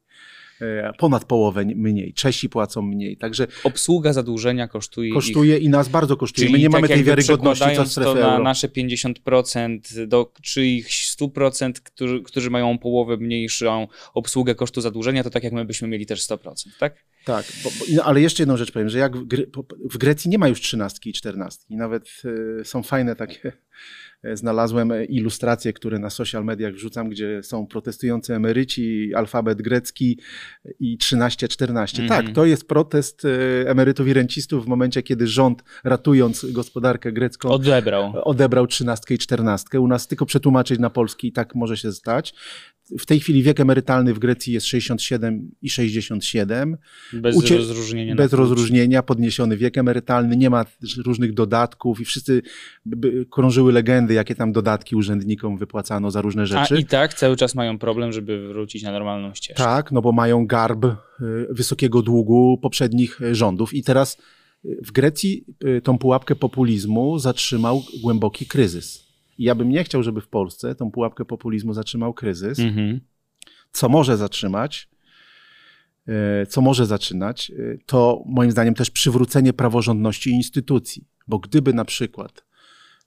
[0.62, 2.13] E, ponad połowę mniej.
[2.13, 3.18] Czesi płacą mniej.
[3.18, 5.13] Także obsługa zadłużenia kosztuje.
[5.13, 6.48] Kosztuje ich, i nas bardzo kosztuje.
[6.48, 10.88] Czyli My nie tak mamy tej wiarygodności co strefy to na nasze 50% do czyich
[10.88, 16.06] 100%, którzy, którzy mają połowę mniejszą obsługę kosztu zadłużenia, to tak jak my byśmy mieli
[16.06, 17.06] też 100%, tak?
[17.26, 19.26] Tak, bo, bo, ale jeszcze jedną rzecz powiem, że jak w,
[19.92, 21.76] w Grecji nie ma już trzynastki i czternastki.
[21.76, 22.22] Nawet
[22.60, 23.52] y, są fajne takie
[24.34, 30.20] znalazłem ilustracje, które na social mediach wrzucam, gdzie są protestujący emeryci, alfabet grecki
[30.80, 31.70] i 13-14.
[31.70, 32.08] Mm -hmm.
[32.08, 33.30] Tak, to jest protest e,
[33.70, 39.80] emerytów i rencistów w momencie, kiedy rząd, ratując gospodarkę grecką, odebrał, odebrał 13 i 14.
[39.80, 42.34] U nas tylko przetłumaczyć na polski i tak może się stać.
[43.00, 46.78] W tej chwili wiek emerytalny w Grecji jest 67 i 67.
[47.13, 48.15] Bez Ucie rozróżnienia.
[48.15, 50.65] Bez rozróżnienia, podniesiony wiek emerytalny, nie ma
[51.06, 52.41] różnych dodatków i wszyscy
[53.32, 56.76] krążyły legendy, jakie tam dodatki urzędnikom wypłacano za różne rzeczy.
[56.76, 59.63] A i tak cały czas mają problem, żeby wrócić na normalną ścieżkę.
[59.63, 60.93] Tak, no bo mają garb y,
[61.50, 64.17] wysokiego długu poprzednich rządów i teraz
[64.65, 69.12] y, w Grecji y, tą pułapkę populizmu zatrzymał głęboki kryzys.
[69.38, 72.60] I ja bym nie chciał, żeby w Polsce tą pułapkę populizmu zatrzymał kryzys.
[72.60, 73.00] Mhm.
[73.72, 74.89] Co może zatrzymać,
[76.08, 81.08] e, co może zaczynać, e, to moim zdaniem też przywrócenie praworządności instytucji.
[81.28, 82.46] Bo gdyby na przykład,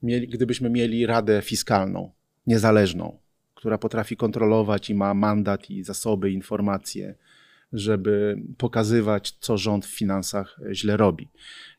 [0.03, 2.13] mieli, gdybyśmy mieli Radę Fiskalną,
[2.47, 3.19] niezależną,
[3.55, 7.15] która potrafi kontrolować i ma mandat i zasoby, informacje,
[7.77, 11.29] żeby pokazywać, co rząd w finansach źle robi.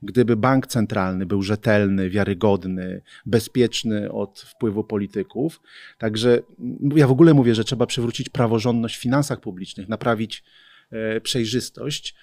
[0.01, 5.62] Gdyby bank centralny był rzetelny, wiarygodny, bezpieczny od wpływu polityków,
[5.97, 6.39] także
[6.95, 10.43] ja w ogóle mówię, że trzeba przywrócić praworządność w finansach publicznych, naprawić
[10.91, 12.15] e, przejrzystość,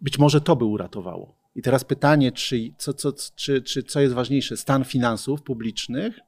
[0.00, 1.38] być może to by uratowało.
[1.54, 6.18] I teraz pytanie, czy, co, co, czy, czy, co jest ważniejsze, stan finansów publicznych,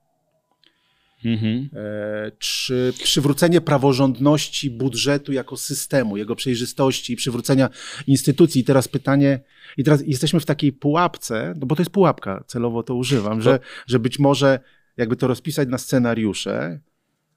[1.25, 1.69] mhm.
[1.73, 7.71] e, czy przywrócenie praworządności budżetu jako systemu, jego przejrzystości, przywrócenia
[8.07, 8.61] instytucji.
[8.61, 9.41] I teraz pytanie,
[9.77, 13.59] i teraz jesteśmy w takiej pułapce, no bo to jest pułapka, celowo to używam, że,
[13.87, 14.61] że być może
[14.97, 16.81] jakby to rozpisać na scenariusze,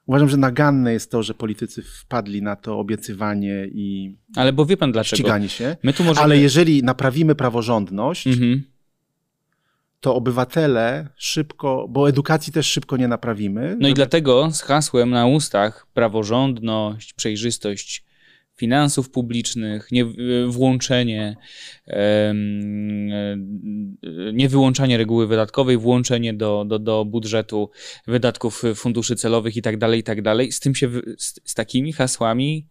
[0.05, 4.77] Uważam, że naganne jest to, że politycy wpadli na to obiecywanie i Ale bo wie
[4.77, 5.17] pan dlaczego?
[5.17, 5.77] ściganie się.
[5.83, 6.23] My tu możemy...
[6.23, 8.63] Ale jeżeli naprawimy praworządność, mhm.
[10.03, 13.61] To obywatele szybko, bo edukacji też szybko nie naprawimy.
[13.61, 13.89] No żeby...
[13.89, 18.05] i dlatego z hasłem na ustach praworządność, przejrzystość
[18.55, 20.05] finansów publicznych, nie
[20.47, 21.35] włączenie,
[24.33, 27.69] nie wyłączanie reguły wydatkowej, włączenie do, do, do budżetu
[28.07, 30.51] wydatków funduszy celowych i tak dalej, i tak dalej.
[30.51, 32.67] Z tym się, z, z takimi hasłami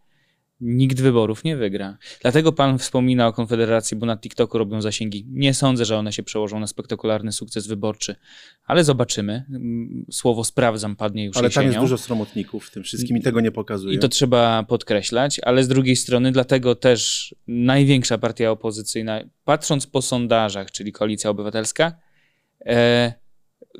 [0.62, 1.98] nikt wyborów nie wygra.
[2.20, 5.27] Dlatego pan wspomina o Konfederacji, bo na TikToku robią zasięgi.
[5.29, 8.16] Nie sądzę, że one się przełożą na spektakularny sukces wyborczy,
[8.64, 9.44] ale zobaczymy.
[9.48, 11.64] Mm, słowo sprawdzam padnie już Ale jesienią.
[11.64, 13.94] tam jest dużo sromotników w tym wszystkim i tego nie pokazuje.
[13.94, 20.03] I to trzeba podkreślać, ale z drugiej strony dlatego też największa partia opozycyjna, patrząc po
[20.03, 21.92] sondażach, czyli Koalicja Obywatelska,
[22.66, 23.12] e,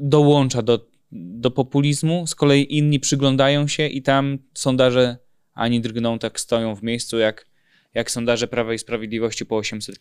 [0.01, 5.22] dołącza do, do populizmu, z kolei inni przyglądają się i tam sondaże
[5.55, 7.47] ani drgną, tak stoją w miejscu jak,
[7.95, 9.99] jak sondaże Prawa i Sprawiedliwości po 800,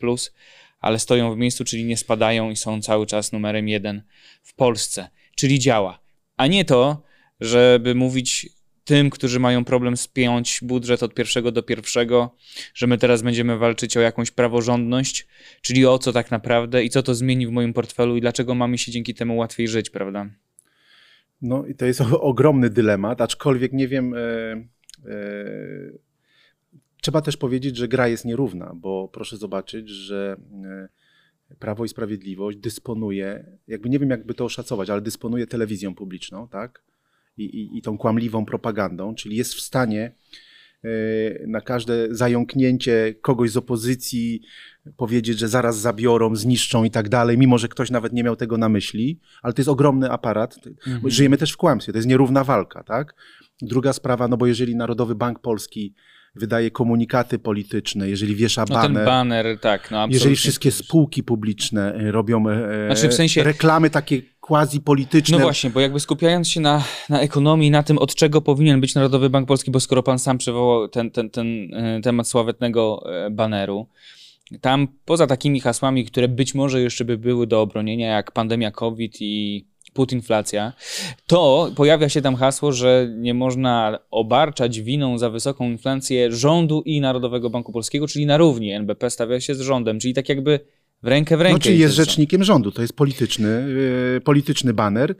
[0.80, 4.04] ale stoją w miejscu, czyli nie spadają i są cały czas numerem jeden
[4.44, 6.00] w Polsce, czyli działa.
[6.38, 7.04] A nie to,
[7.40, 8.50] żeby mówić
[8.84, 12.36] tym, którzy mają problem spiąć budżet od pierwszego do pierwszego,
[12.74, 15.28] że my teraz będziemy walczyć o jakąś praworządność,
[15.62, 18.78] czyli o co tak naprawdę i co to zmieni w moim portfelu i dlaczego mamy
[18.78, 20.30] się dzięki temu łatwiej żyć, prawda?
[21.42, 24.18] No i to jest ogromny dylemat, aczkolwiek nie wiem, e,
[27.02, 32.58] trzeba też powiedzieć, że gra jest nierówna, bo proszę zobaczyć, że e, Prawo i Sprawiedliwość
[32.58, 36.84] dysponuje, jakby nie wiem, jakby to oszacować, ale dysponuje telewizją publiczną, tak?
[37.38, 40.12] I, i, i tą kłamliwą propagandą, czyli jest w stanie
[40.84, 44.42] e, na każde zająknięcie kogoś z opozycji
[44.98, 48.58] powiedzieć, że zaraz zabiorą, zniszczą i tak dalej, mimo że ktoś nawet nie miał tego
[48.58, 50.60] na myśli, ale to jest ogromny aparat.
[50.68, 51.10] Mhm.
[51.10, 53.16] Żyjemy też w kłamstwie, to jest nierówna walka, tak?
[53.62, 55.94] Druga sprawa, no bo jeżeli Narodowy Bank Polski
[56.36, 62.50] wydaje komunikaty polityczne, jeżeli wiesza no baner, tak, no jeżeli wszystkie spółki publiczne e, robią
[62.50, 65.38] e, znaczy w sensie, reklamy takie quasi polityczne.
[65.38, 68.96] No właśnie, bo jakby skupiając się na, na ekonomii, na tym, od czego powinien być
[68.96, 73.88] Narodowy Bank Polski, bo skoro pan sam przywołał ten, ten, ten e, temat sławetnego baneru,
[74.62, 79.18] tam poza takimi hasłami, które być może jeszcze by były do obronienia, jak pandemia COVID
[79.20, 80.74] i putinflacja,
[81.28, 87.02] to pojawia się tam hasło, że nie można obarczać winą za wysoką inflację rządu i
[87.02, 90.60] Narodowego Banku Polskiego, czyli na równi NBP stawia się z rządem, czyli tak jakby
[91.04, 91.54] w rękę w rękę.
[91.54, 93.66] No, czyli jest rzecznikiem rządu, to jest polityczny,
[94.14, 95.16] yy, polityczny baner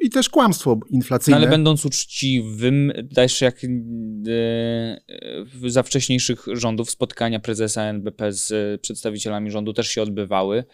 [0.00, 1.40] i też kłamstwo inflacyjne.
[1.40, 9.50] No, ale będąc uczciwym, też jak yy, za wcześniejszych rządów spotkania prezesa NBP z przedstawicielami
[9.50, 10.64] rządu też się odbywały,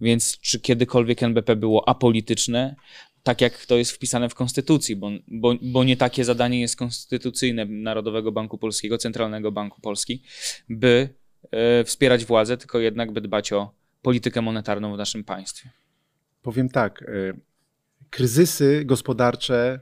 [0.00, 2.76] więc czy kiedykolwiek NBP było apolityczne?
[3.22, 7.64] tak jak to jest wpisane w Konstytucji, bo, bo, bo nie takie zadanie jest konstytucyjne
[7.64, 10.22] Narodowego Banku Polskiego, Centralnego Banku Polski,
[10.68, 11.08] by
[11.80, 15.70] y, wspierać władzę, tylko jednak by dbać o politykę monetarną w naszym państwie?
[16.42, 17.02] Powiem tak.
[17.02, 17.06] E,
[18.10, 19.80] kryzysy gospodarcze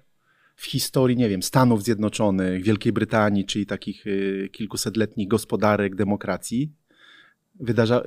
[0.57, 6.72] w historii, nie wiem, Stanów Zjednoczonych, Wielkiej Brytanii, czyli takich e, kilkusetletnich gospodarek demokracji,
[7.61, 8.03] wydarza, e,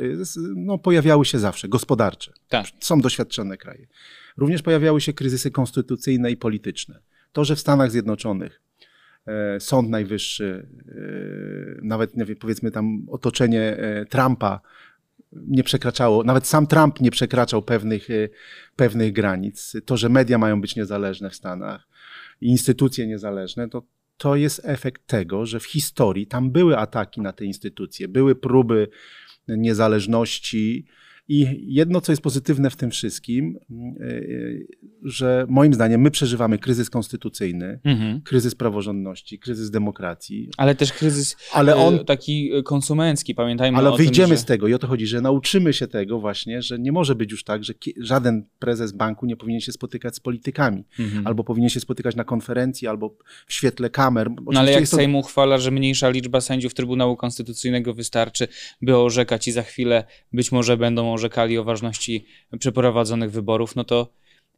[0.56, 2.34] no, pojawiały się zawsze, gospodarcze.
[2.50, 2.66] Tak.
[2.80, 3.88] Są doświadczone kraje.
[4.38, 7.00] Również pojawiały się kryzysy konstytucyjne i polityczne.
[7.32, 8.62] To, że w Stanach Zjednoczonych
[9.60, 10.68] Sąd Najwyższy,
[11.82, 13.78] nawet powiedzmy tam otoczenie
[14.10, 14.62] Trumpa
[15.32, 18.30] nie przekraczało, nawet sam Trump nie przekraczał pewnych, y,
[18.76, 19.74] pewnych granic.
[19.86, 21.88] To, że media mają być niezależne w Stanach,
[22.42, 23.84] instytucje niezależne, to,
[24.18, 28.88] to jest efekt tego, że w historii tam były ataki na te instytucje, były próby
[29.48, 30.86] niezależności
[31.30, 34.68] I jedno, co jest pozytywne w tym wszystkim, yy,
[35.04, 38.22] że moim zdaniem my przeżywamy kryzys konstytucyjny, mhm.
[38.22, 40.50] kryzys praworządności, kryzys demokracji.
[40.58, 44.42] Ale też kryzys ale on, y, taki konsumencki, pamiętajmy Ale o wyjdziemy tym, że...
[44.42, 47.32] z tego i o to chodzi, że nauczymy się tego właśnie, że nie może być
[47.32, 51.28] już tak, że żaden prezes banku nie powinien się spotykać z politykami, mhm.
[51.28, 54.30] albo powinien się spotykać na konferencji, albo w świetle kamer.
[54.52, 54.96] No ale jak to...
[54.96, 58.48] Sejm uchwala, że mniejsza liczba sędziów Trybunału Konstytucyjnego wystarczy,
[58.82, 62.26] by orzekać i za chwilę być może będą orzekali o ważności
[62.60, 64.14] przeprowadzonych wyborów, no to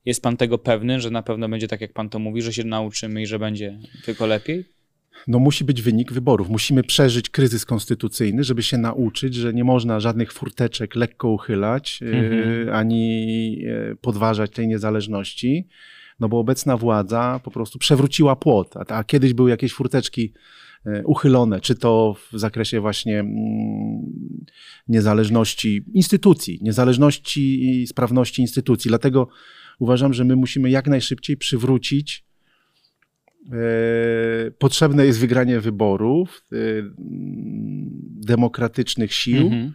[0.05, 2.63] jest pan tego pewny, że na pewno będzie tak, jak pan to mówi, że się
[2.63, 4.65] nauczymy i że będzie tylko lepiej?
[5.27, 6.49] No musi być wynik wyborów.
[6.49, 12.05] Musimy przeżyć kryzys konstytucyjny, żeby się nauczyć, że nie można żadnych furteczek lekko uchylać, e,
[12.05, 12.75] mhm.
[12.75, 15.67] ani e, podważać tej niezależności,
[16.19, 20.33] no bo obecna władza po prostu przewróciła płot, a, a kiedyś były jakieś furteczki
[21.05, 23.35] uchylone, czy to w zakresie właśnie mm,
[24.87, 28.89] niezależności instytucji, niezależności i sprawności instytucji.
[28.89, 29.27] Dlatego
[29.79, 32.25] uważam, że my musimy jak najszybciej przywrócić.
[33.51, 36.55] E, potrzebne jest wygranie wyborów, e,
[38.27, 39.73] demokratycznych sił mhm.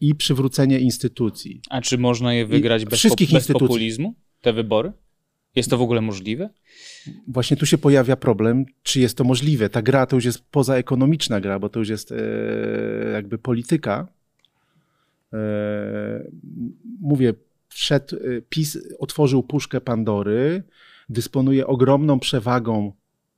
[0.00, 1.60] i przywrócenie instytucji.
[1.70, 4.92] A czy można je wygrać bez, wszystkich bez populizmu, te wybory?
[5.56, 6.50] Jest to w ogóle możliwe?
[7.28, 9.68] Właśnie tu się pojawia problem, czy jest to możliwe.
[9.68, 12.16] Ta gra to już jest pozaekonomiczna gra, bo to już jest e,
[13.12, 14.08] jakby polityka.
[15.32, 15.38] E,
[17.00, 17.34] mówię,
[17.68, 20.62] wszedł, y, PiS otworzył puszkę Pandory,
[21.08, 22.92] dysponuje ogromną przewagą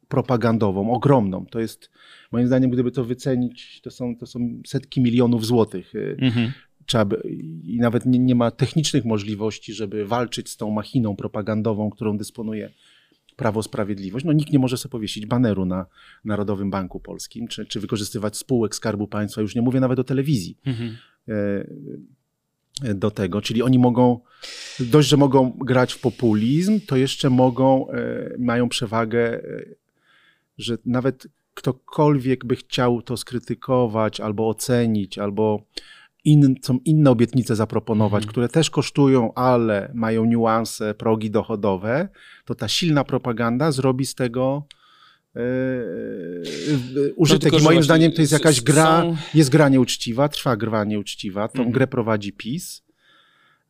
[0.09, 1.47] propagandową, ogromną.
[1.47, 1.91] To jest,
[2.33, 5.95] moim zdaniem, gdyby to wycenić, to są, to są setki milionów złotych.
[5.95, 6.53] Y, mhm.
[6.87, 7.23] Trzeba by,
[7.65, 12.71] I nawet nie, nie ma technicznych możliwości, żeby walczyć z tą machiną propagandową, którą dysponuje
[13.37, 14.25] Prawo Sprawiedliwość.
[14.25, 15.87] No nikt nie może sobie powiesić baneru na
[16.25, 20.59] Narodowym Banku Polskim, czy, czy wykorzystywać spółek Skarbu Państwa, już nie mówię nawet o telewizji.
[20.67, 20.97] Mhm.
[21.29, 24.21] E, do tego, czyli oni mogą,
[24.81, 29.65] dość, że mogą grać w populizm, to jeszcze mogą, e, mają przewagę, e,
[30.59, 35.63] że nawet ktokolwiek by chciał to skrytykować albo ocenić, albo
[36.25, 38.31] in, są inne obietnice zaproponować, mhm.
[38.31, 42.09] które też kosztują, ale mają niuanse, progi dochodowe,
[42.45, 44.67] to ta silna propaganda zrobi z tego
[45.35, 47.53] Yy, użytek.
[47.53, 49.17] No, I moim zdaniem to jest jakaś gra, są...
[49.35, 51.49] jest gra nieuczciwa, trwa gra nieuczciwa.
[51.49, 51.73] Tą mhm.
[51.73, 52.83] grę prowadzi PiS.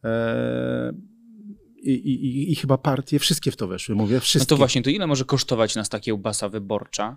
[0.04, 0.10] Yy,
[1.82, 4.42] i, i, I, chyba partie wszystkie w to weszły, mówię, wszystkie.
[4.42, 7.16] No to właśnie, to ile może kosztować nas ta kiełbasa wyborcza?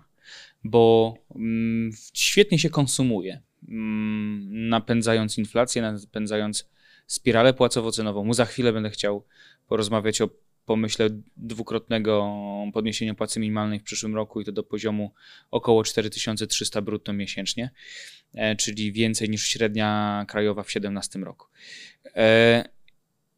[0.64, 3.45] Bo mm, świetnie się konsumuje, mm,
[4.48, 6.68] napędzając inflację, napędzając
[7.06, 8.34] spiralę płacowo-cenową.
[8.34, 9.24] Za chwilę będę chciał
[9.66, 10.28] porozmawiać o
[10.66, 12.36] pomyślę dwukrotnego
[12.72, 15.12] podniesienia płacy minimalnej w przyszłym roku i to do poziomu
[15.50, 17.70] około 4300 brutto miesięcznie,
[18.34, 21.46] e, czyli więcej niż średnia krajowa w 2017 roku.
[22.16, 22.68] E,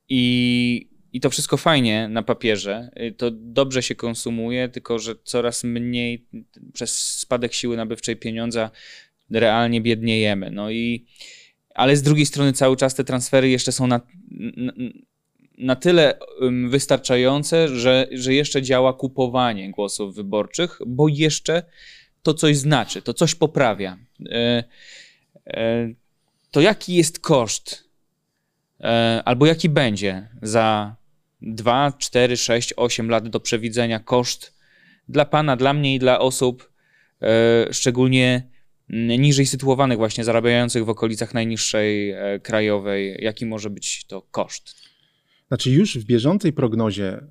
[0.09, 5.65] I, I to wszystko fajnie na papierze, e, to dobrze się konsumuje, tylko że coraz
[5.65, 6.27] mniej
[6.73, 8.71] przez spadek siły nabywczej pieniądza
[9.31, 10.51] realnie biedniejemy.
[10.51, 11.07] No i
[11.75, 14.01] ale z drugiej strony cały czas te transfery jeszcze są na,
[14.57, 14.73] na
[15.59, 16.19] na tyle
[16.69, 21.63] wystarczające, że, że jeszcze działa kupowanie głosów wyborczych, bo jeszcze
[22.23, 23.99] to coś znaczy, to coś poprawia.
[24.31, 24.65] E,
[25.47, 25.89] e,
[26.51, 27.85] to jaki jest koszt,
[28.81, 30.97] e, albo jaki będzie za
[31.43, 34.59] 2, 4, 6, 8 lat do przewidzenia koszt
[35.09, 36.73] dla Pana, dla mnie i dla osób
[37.71, 38.49] szczególnie
[38.91, 44.89] niżej sytuowanych, właśnie zarabiających w okolicach najniższej krajowej, jaki może być to koszt?
[45.49, 47.27] Znaczy już w bieżącej prognozie e,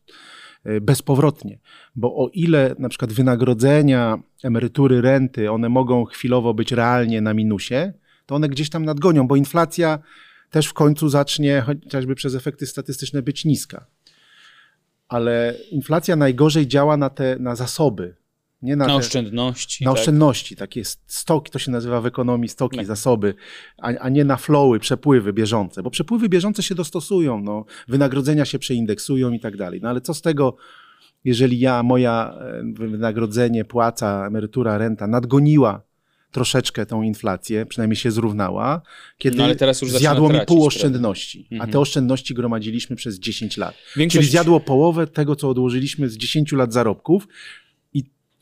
[0.64, 1.58] e, bezpowrotnie.
[1.96, 7.92] Bo o ile na przykład wynagrodzenia, emerytury, renty, one mogą chwilowo być realnie na minusie,
[8.26, 9.98] to one gdzieś tam nadgonią, bo inflacja
[10.50, 13.86] też w końcu zacznie chociażby przez efekty statystyczne być niska.
[15.08, 18.16] Ale inflacja najgorzej działa na te na zasoby,
[18.62, 19.84] nie na, na oszczędności.
[19.84, 19.98] Na tak.
[19.98, 22.86] oszczędności, takie stoki, to się nazywa w ekonomii stoki, tak.
[22.86, 23.34] zasoby,
[23.78, 28.58] a, a, nie na flowy, przepływy bieżące, bo przepływy bieżące się dostosują, no, wynagrodzenia się
[28.58, 29.80] przeindeksują i tak dalej.
[29.82, 30.56] No ale co z tego,
[31.24, 35.82] jeżeli ja, moja e, wynagrodzenie, płaca, emerytura, renta nadgoniła
[36.30, 38.82] troszeczkę tą inflację, przynajmniej się zrównała,
[39.18, 41.70] kiedy No, ale teraz już zjadło mi pół oszczędności, a Mhm.
[41.72, 43.74] te oszczędności gromadziliśmy przez 10 lat.
[43.96, 47.28] Większość- Czyli zjadło połowę tego, co odłożyliśmy z 10 lat zarobków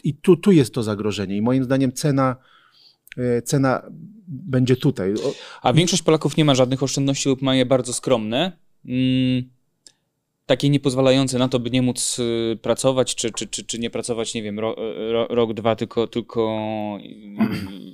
[0.05, 1.37] i, tu, tu jest to zagrożenie.
[1.37, 2.37] I moim zdaniem cena,
[3.17, 3.83] e, cena
[4.27, 5.14] będzie tutaj.
[5.62, 8.53] A większość Polaków nie ma żadnych oszczędności lub ma je bardzo skromne.
[8.85, 9.45] Mm,
[10.47, 14.35] takie niepozwalające na to, by nie móc y, pracować, czy, czy, czy, czy nie pracować,
[14.35, 14.76] nie wiem, ro,
[15.12, 16.59] ro, rok, dwa, tylko, tylko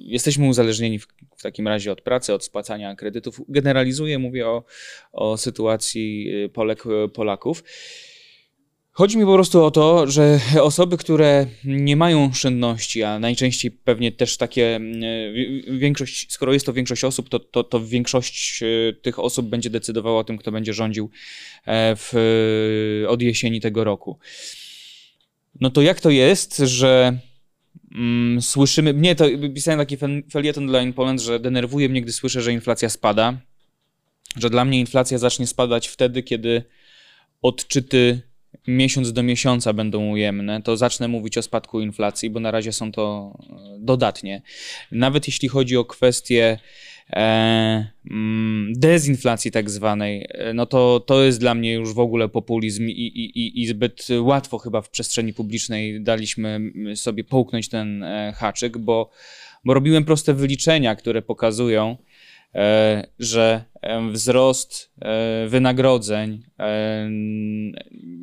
[0.04, 1.06] jesteśmy uzależnieni w,
[1.36, 3.40] w takim razie od pracy, od spłacania kredytów.
[3.48, 4.64] Generalizuję, mówię o,
[5.12, 7.64] o sytuacji y, Polek, y, Polaków.
[9.00, 14.12] Chodzi mi po prostu o to, że osoby, które nie mają oszczędności, a najczęściej pewnie
[14.12, 15.00] też takie, mm,
[15.34, 19.70] wi- większość, skoro jest to większość osób, to, to, to większość e, tych osób będzie
[19.70, 21.10] decydowała o tym, kto będzie rządził
[21.66, 22.14] e, w,
[23.08, 24.18] od jesieni tego roku.
[25.60, 27.18] No to jak to jest, że
[27.94, 29.24] mm, słyszymy, mnie to,
[29.54, 29.96] pisałem taki
[30.32, 33.40] felieton dla InPoland, że denerwuje mnie, gdy słyszę, że inflacja spada,
[34.36, 36.62] że dla mnie inflacja zacznie spadać wtedy, kiedy
[37.42, 38.29] odczyty
[38.68, 42.92] miesiąc do miesiąca będą ujemne, to zacznę mówić o spadku inflacji, bo na razie są
[42.92, 44.42] to e, dodatnie.
[44.92, 46.58] Nawet jeśli chodzi o kwestię
[47.10, 52.28] e, mm, dezinflacji tak zwanej, e, no to to jest dla mnie już w ogóle
[52.28, 58.04] populizm i, i, i- zbyt łatwo chyba w przestrzeni publicznej daliśmy mm, sobie połknąć ten
[58.34, 59.10] haczyk, bo,
[59.64, 61.96] bo robiłem proste wyliczenia, które pokazują,
[63.18, 67.08] że e, wzrost e, wynagrodzeń e,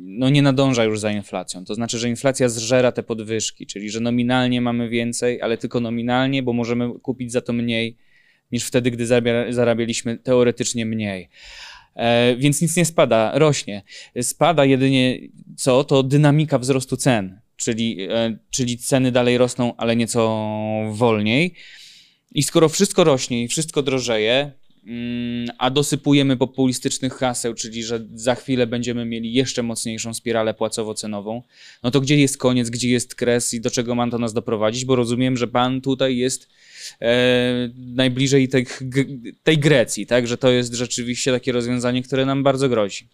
[0.04, 1.64] no nie nadąża już za inflacją.
[1.64, 6.42] To znaczy, że inflacja zżera te podwyżki, czyli że nominalnie mamy więcej, ale tylko nominalnie,
[6.42, 7.96] bo możemy kupić za to mniej
[8.52, 11.28] niż wtedy, gdy zarabia, zarabialiśmy teoretycznie mniej.
[12.38, 13.82] Więc nic nie spada, rośnie.
[14.22, 15.18] Spada jedynie
[15.56, 15.84] co?
[15.84, 18.08] To dynamika wzrostu cen, czyli,
[18.50, 20.50] czyli ceny dalej rosną, ale nieco
[20.90, 21.54] wolniej.
[22.38, 24.52] I skoro wszystko rośnie i wszystko drożeje,
[24.86, 31.42] mm, a dosypujemy populistycznych haseł, czyli że za chwilę będziemy mieli jeszcze mocniejszą spiralę płacowo-cenową,
[31.82, 34.84] no to gdzie jest koniec, gdzie jest kres i do czego ma to nas doprowadzić?
[34.84, 36.48] Bo rozumiem, że pan tutaj jest
[37.00, 38.66] e, najbliżej tej,
[39.42, 40.26] tej Grecji, tak?
[40.26, 43.08] Że to jest rzeczywiście takie rozwiązanie, które nam bardzo grozi.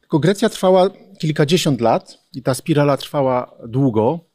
[0.00, 4.27] Tylko Grecja trwała kilkadziesiąt lat i ta spirala trwała długo.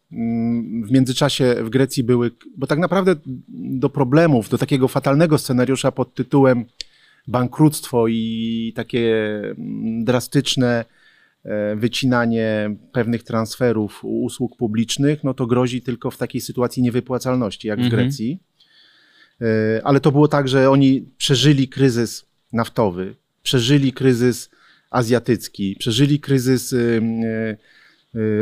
[0.86, 3.16] W międzyczasie w Grecji były, bo tak naprawdę
[3.48, 6.66] do problemów, do takiego fatalnego scenariusza pod tytułem
[7.28, 9.16] bankructwo i takie
[9.58, 10.86] mm, drastyczne
[11.46, 17.80] e, wycinanie pewnych transferów usług publicznych, no to grozi tylko w takiej sytuacji niewypłacalności, jak
[17.80, 18.02] w Mhm.
[18.04, 18.40] Grecji.
[19.42, 24.50] E, Ale to było tak, że oni przeżyli kryzys naftowy, przeżyli kryzys
[24.90, 27.02] azjatycki, przeżyli kryzys y,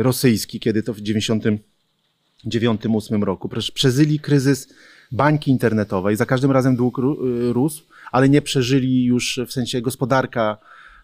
[0.02, 4.74] rosyjski, kiedy to w 99-8 roku, Prze- przeżyli kryzys
[5.12, 7.02] bańki internetowej, za każdym razem dług y,
[7.52, 10.56] rósł, ale nie przeżyli już, w sensie gospodarka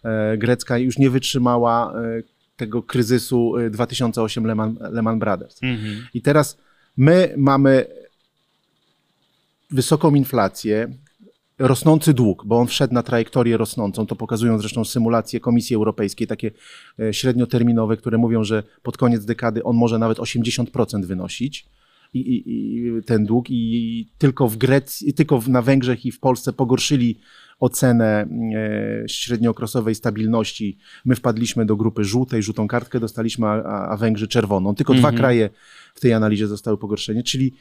[0.05, 2.23] e, grecka już nie wytrzymała e,
[2.57, 5.61] tego kryzysu e, 2008 Lehman, Lehman Brothers.
[6.15, 6.59] I teraz
[6.97, 7.87] my mamy
[9.71, 10.89] wysoką inflację,
[11.59, 14.07] rosnący dług, bo on wszedł na trajektorię rosnącą.
[14.07, 16.51] To pokazują zresztą symulacje Komisji Europejskiej, takie
[17.01, 21.67] e, średnioterminowe, które mówią, że pod koniec dekady on może nawet 80% wynosić.
[22.15, 26.21] I, i, i ten dług i tylko w Grecji, tylko w- na Węgrzech i w
[26.21, 27.19] Polsce pogorszyli
[27.61, 28.27] ocenę
[29.05, 30.79] e, średniookresowej stabilności.
[31.05, 34.75] My wpadliśmy do grupy żółtej, żółtą kartkę dostaliśmy, a, a- Węgrzy czerwoną.
[34.75, 35.17] Tylko dwa Mhm.
[35.17, 35.51] kraje
[35.95, 37.53] w tej analizie zostały pogorszeni, czyli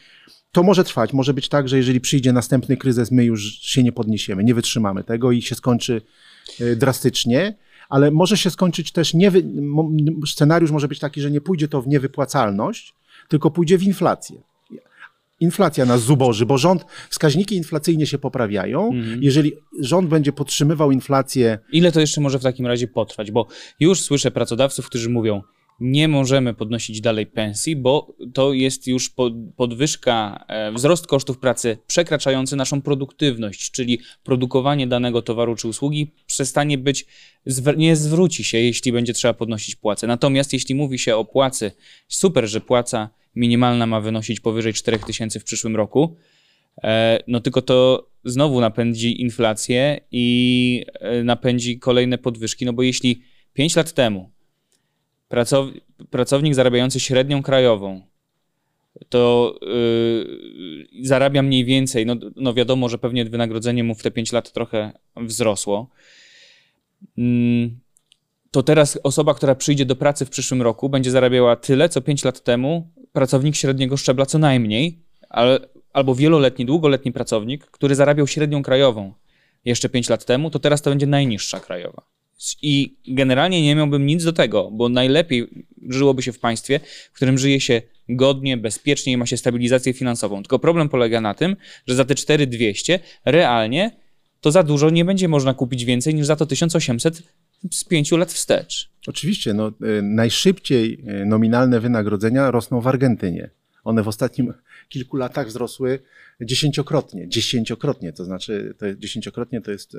[0.52, 1.14] to może trwać.
[1.14, 5.04] Może być tak, że jeżeli przyjdzie następny kryzys, my już się nie podniesiemy, nie wytrzymamy
[5.04, 6.02] tego i się skończy
[6.62, 7.56] y, drastycznie,
[7.89, 9.43] ale może się skończyć też, niewy...
[9.62, 9.91] mo-
[10.28, 12.93] scenariusz może być taki, że nie pójdzie to w niewypłacalność,
[13.28, 14.41] tylko pójdzie w inflację.
[15.39, 18.89] Inflacja nas zuboży, bo rząd, wskaźniki inflacyjnie się poprawiają.
[18.93, 19.24] Mhm.
[19.24, 23.32] Jeżeli rząd będzie podtrzymywał inflację Ile to jeszcze może w takim razie potrwać?
[23.32, 23.48] Bo
[23.80, 25.41] już słyszę pracodawców, którzy mówią,
[25.80, 31.78] nie możemy podnosić dalej pensji, bo to jest już po- podwyżka, e, wzrost kosztów pracy
[31.88, 37.06] przekraczający naszą produktywność, czyli produkowanie danego towaru czy usługi przestanie być,
[37.78, 40.08] nie zwróci się, jeśli będzie trzeba podnosić płacę.
[40.08, 41.72] Natomiast jeśli mówi się o płacy,
[42.08, 46.16] super, że płaca minimalna ma wynosić powyżej 4000 w przyszłym roku,
[46.84, 53.22] E, No tylko to znowu napędzi inflację i e, napędzi kolejne podwyżki, no bo jeśli
[53.54, 54.32] 5 lat temu
[55.28, 55.68] pracow,
[56.10, 58.02] pracownik zarabiający średnią krajową
[59.10, 64.32] to yy, zarabia mniej więcej, no, no wiadomo, że pewnie wynagrodzenie mu w te 5
[64.32, 65.90] lat trochę wzrosło,
[67.18, 67.80] Mm,
[68.52, 72.24] to teraz osoba, która przyjdzie do pracy w przyszłym roku będzie zarabiała tyle, co 5
[72.24, 75.04] lat temu pracownik średniego szczebla co najmniej,
[75.94, 79.14] albo wieloletni, długoletni pracownik, który zarabiał średnią krajową
[79.66, 82.02] jeszcze 5 lat temu, to teraz to będzie najniższa krajowa.
[82.62, 86.80] I generalnie nie miałbym nic do tego, bo najlepiej żyłoby się w państwie,
[87.12, 90.44] w którym żyje się godnie, bezpiecznie i ma się stabilizację finansową.
[90.44, 91.56] Tylko problem polega na tym,
[91.88, 93.92] że za te 4200 realnie
[94.42, 97.24] to za dużo nie będzie można kupić więcej niż za to 1800
[97.72, 98.90] z pięciu lat wstecz.
[99.08, 103.50] Oczywiście, no, y, najszybciej y, nominalne wynagrodzenia rosną w Argentynie.
[103.84, 104.54] One w ostatnim
[104.90, 106.00] kilku latach wzrosły
[106.42, 107.30] dziesięciokrotnie.
[107.30, 109.98] Dziesięciokrotnie, to znaczy, to jest, dziesięciokrotnie to jest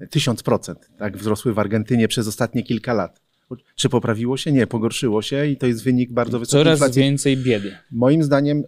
[0.00, 0.90] y, tysiąc procent.
[0.98, 3.20] Tak wzrosły w Argentynie przez ostatnie kilka lat.
[3.74, 4.52] Czy poprawiło się?
[4.52, 7.02] Nie, pogorszyło się i to jest wynik bardzo wysokiej Coraz inflacji.
[7.02, 7.76] więcej biedy.
[7.90, 8.64] Moim zdaniem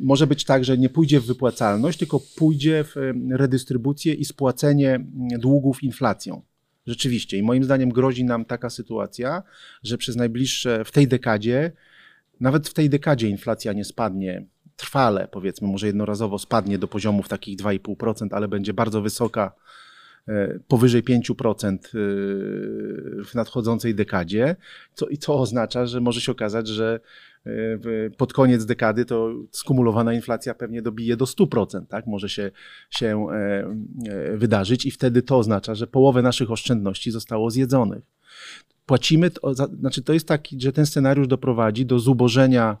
[0.00, 2.96] może być tak, że nie pójdzie w wypłacalność, tylko pójdzie w
[3.30, 5.04] redystrybucję i spłacenie
[5.38, 6.42] długów inflacją.
[6.86, 7.36] Rzeczywiście.
[7.36, 9.42] I moim zdaniem grozi nam taka sytuacja,
[9.82, 11.72] że przez najbliższe, w tej dekadzie,
[12.40, 14.44] nawet w tej dekadzie inflacja nie spadnie
[14.76, 19.52] trwale, powiedzmy, może jednorazowo spadnie do poziomów takich 2,5%, ale będzie bardzo wysoka,
[20.68, 21.78] powyżej 5% e,
[23.24, 24.56] w nadchodzącej dekadzie,
[24.94, 27.00] co, i co oznacza, że może się okazać, że
[28.16, 32.06] pod koniec dekady to skumulowana inflacja pewnie dobije do 100%, tak?
[32.06, 32.50] Może się,
[32.90, 33.34] się e,
[34.08, 38.02] e, wydarzyć i wtedy to oznacza, że połowę naszych oszczędności zostało zjedzonych.
[38.86, 42.76] Płacimy, to, znaczy to jest taki, że ten scenariusz doprowadzi do zubożenia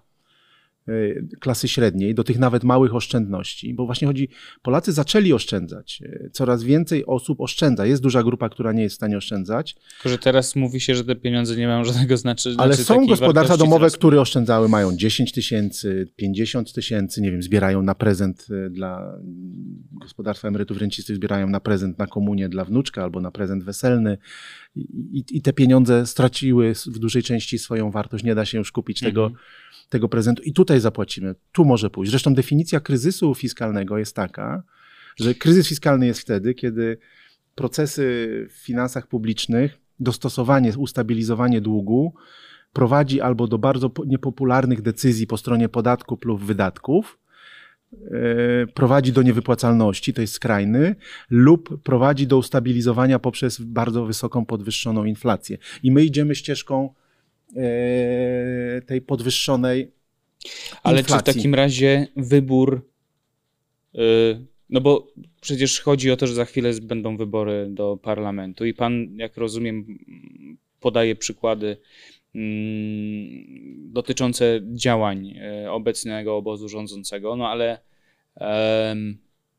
[1.40, 4.28] klasy średniej, do tych nawet małych oszczędności, bo właśnie chodzi,
[4.62, 6.02] Polacy zaczęli oszczędzać.
[6.02, 7.86] Y, coraz więcej osób oszczędza.
[7.86, 9.74] Jest duża grupa, która nie jest w stanie oszczędzać.
[9.74, 12.56] Tylko, że teraz mówi się, że te pieniądze nie mają żadnego znaczenia.
[12.58, 17.82] Ale znaczy są gospodarstwa domowe, które oszczędzały, mają 10 tysięcy, 50 tysięcy, nie wiem, zbierają
[17.82, 19.18] na prezent y, dla
[19.92, 24.18] gospodarstwa emerytów rencistów, zbierają na prezent na komunię dla wnuczka albo na prezent weselny.
[24.76, 24.80] I,
[25.18, 28.24] i, i te pieniądze straciły w dużej części swoją wartość.
[28.24, 29.12] Nie da się już kupić mhm.
[29.12, 29.38] tego
[29.92, 32.10] tego prezentu i tutaj zapłacimy, tu może pójść.
[32.10, 34.62] Zresztą definicja kryzysu fiskalnego jest taka,
[35.20, 36.98] że kryzys fiskalny jest wtedy, kiedy
[37.54, 38.02] procesy
[38.50, 42.14] w finansach publicznych, dostosowanie, ustabilizowanie długu
[42.72, 47.18] prowadzi albo do bardzo niepopularnych decyzji po stronie podatków lub wydatków,
[47.92, 50.96] e, prowadzi do niewypłacalności, to jest skrajny,
[51.30, 55.58] lub prowadzi do ustabilizowania poprzez bardzo wysoką podwyższoną inflację.
[55.82, 56.94] I my idziemy ścieżką
[58.86, 59.92] tej podwyższonej.
[60.82, 61.24] Ale inflacji.
[61.24, 62.88] czy w takim razie wybór.
[63.94, 64.00] E,
[64.70, 69.16] no bo przecież chodzi o to, że za chwilę będą wybory do parlamentu i pan,
[69.16, 69.98] jak rozumiem,
[70.80, 71.76] podaje przykłady
[72.34, 77.78] mm, dotyczące działań e, obecnego obozu rządzącego, no ale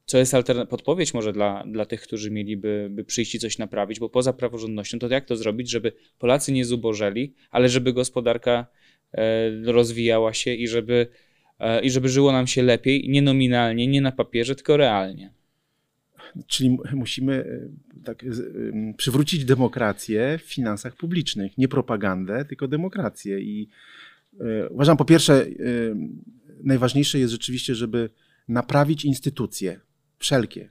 [0.06, 3.99] co jest alternatywa, podpowiedź może dla, dla tych, którzy mieliby by przyjść i coś naprawić,
[3.99, 8.68] bo poza praworządnością, to jak to zrobić, żeby Polacy nie zubożeli, ale żeby gospodarka
[9.14, 11.08] e, rozwijała się i żeby,
[11.60, 15.34] e, i żeby żyło nam się lepiej, nie nominalnie, nie na papierze, tylko realnie.
[16.47, 18.26] Czyli musimy e, tak,
[18.97, 21.58] przywrócić demokrację w finansach publicznych.
[21.58, 23.39] Nie propagandę, tylko demokrację.
[23.39, 23.70] I
[24.70, 25.45] uważam, po pierwsze,
[26.64, 28.10] najważniejsze jest rzeczywiście, żeby
[28.47, 29.80] naprawić instytucje
[30.24, 30.69] wszelkie.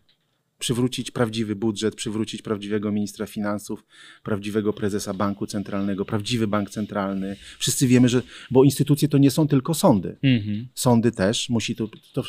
[0.59, 3.84] Przywrócić prawdziwy budżet, przywrócić prawdziwego ministra finansów,
[4.22, 7.36] prawdziwego prezesa banku centralnego, prawdziwy bank centralny.
[7.59, 10.16] Wszyscy wiemy, że, bo instytucje to nie są tylko sądy.
[10.22, 10.68] Mhm.
[10.74, 12.22] Sądy też musi to, to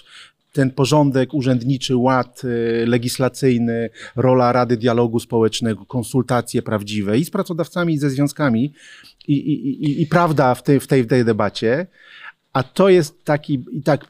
[0.53, 7.93] ten porządek, urzędniczy ład y, legislacyjny, rola Rady Dialogu Społecznego, konsultacje prawdziwe i z pracodawcami,
[7.93, 8.73] i ze związkami,
[9.27, 11.87] i, i, i, i prawda w tej, w, tej, w tej debacie.
[12.53, 14.07] A to jest taki, i tak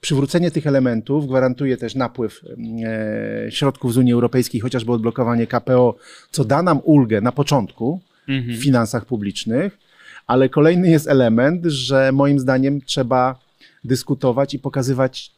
[0.00, 2.40] Przywrócenie tych elementów gwarantuje też napływ
[2.84, 5.96] e, środków z Unii Europejskiej, chociażby odblokowanie KPO,
[6.30, 8.58] co da nam ulgę na początku mhm.
[8.58, 9.78] w finansach publicznych,
[10.26, 13.38] ale kolejny jest element, że moim zdaniem trzeba
[13.84, 15.32] dyskutować i pokazywać,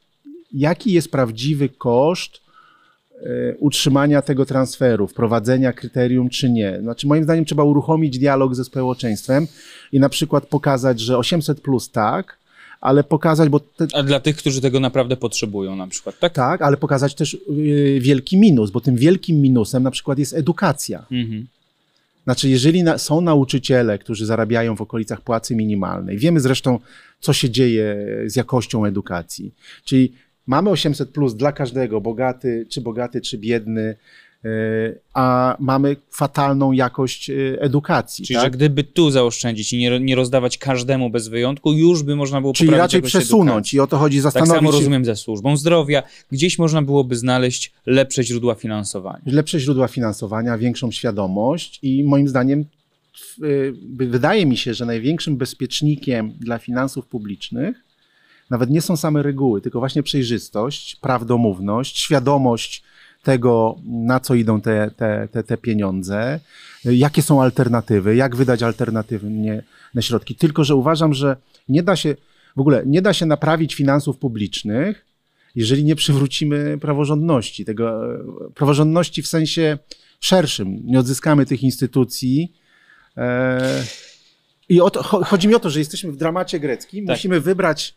[0.52, 2.40] jaki jest prawdziwy koszt
[3.20, 6.78] e, utrzymania tego transferu, wprowadzenia kryterium czy nie.
[6.80, 9.46] Znaczy, moim zdaniem trzeba uruchomić dialog ze społeczeństwem
[9.92, 12.41] i na przykład pokazać, że 800 plus tak,
[12.82, 13.60] ale pokazać, bo...
[13.60, 13.86] Te...
[13.94, 16.32] A dla tych, którzy tego naprawdę potrzebują na przykład, tak?
[16.32, 21.06] Tak, ale pokazać też yy, wielki minus, bo tym wielkim minusem na przykład jest edukacja.
[21.10, 21.46] Mhm.
[22.24, 26.78] Znaczy, jeżeli na, są nauczyciele, którzy zarabiają w okolicach płacy minimalnej, wiemy zresztą,
[27.20, 29.54] co się dzieje z jakością edukacji.
[29.84, 30.12] Czyli
[30.46, 33.96] mamy 800 plus dla każdego, bogaty, czy bogaty, czy biedny,
[35.14, 38.24] a mamy fatalną jakość e, edukacji.
[38.24, 38.44] Czyli, tak?
[38.44, 42.52] że gdyby tu zaoszczędzić i nie, nie rozdawać każdemu bez wyjątku, już by można było
[42.52, 43.76] Czyli raczej przesunąć edukacji.
[43.76, 46.02] i o to chodzi zastanowić Tak samo rozumiem ze służbą zdrowia.
[46.32, 49.22] Gdzieś można byłoby znaleźć lepsze źródła finansowania.
[49.26, 52.64] Lepsze źródła finansowania, większą świadomość i moim zdaniem
[53.96, 57.84] wydaje mi się, że największym bezpiecznikiem dla finansów publicznych
[58.50, 62.82] nawet nie są same reguły, tylko właśnie przejrzystość, prawdomówność, świadomość
[63.22, 66.40] tego, na co idą te, te, te, te pieniądze,
[66.84, 69.62] jakie są alternatywy, jak wydać alternatywnie
[69.94, 70.34] na środki.
[70.34, 71.36] Tylko, że uważam, że
[71.68, 72.16] nie da się,
[72.56, 75.06] w ogóle nie da się naprawić finansów publicznych,
[75.54, 78.00] jeżeli nie przywrócimy praworządności, tego
[78.54, 79.78] praworządności w sensie
[80.20, 80.80] szerszym.
[80.84, 82.52] Nie odzyskamy tych instytucji.
[83.16, 83.84] E,
[84.68, 87.16] I to, chodzi mi o to, że jesteśmy w dramacie greckim, tak.
[87.16, 87.94] musimy wybrać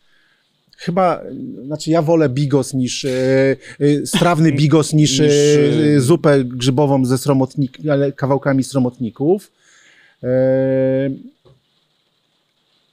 [0.76, 1.22] Chyba,
[1.66, 3.10] znaczy ja wolę bigos niż, e,
[3.80, 5.30] e, strawny bigos niż, e,
[6.00, 9.52] zupę grzybową ze sromotnik, ale kawałkami sromotników.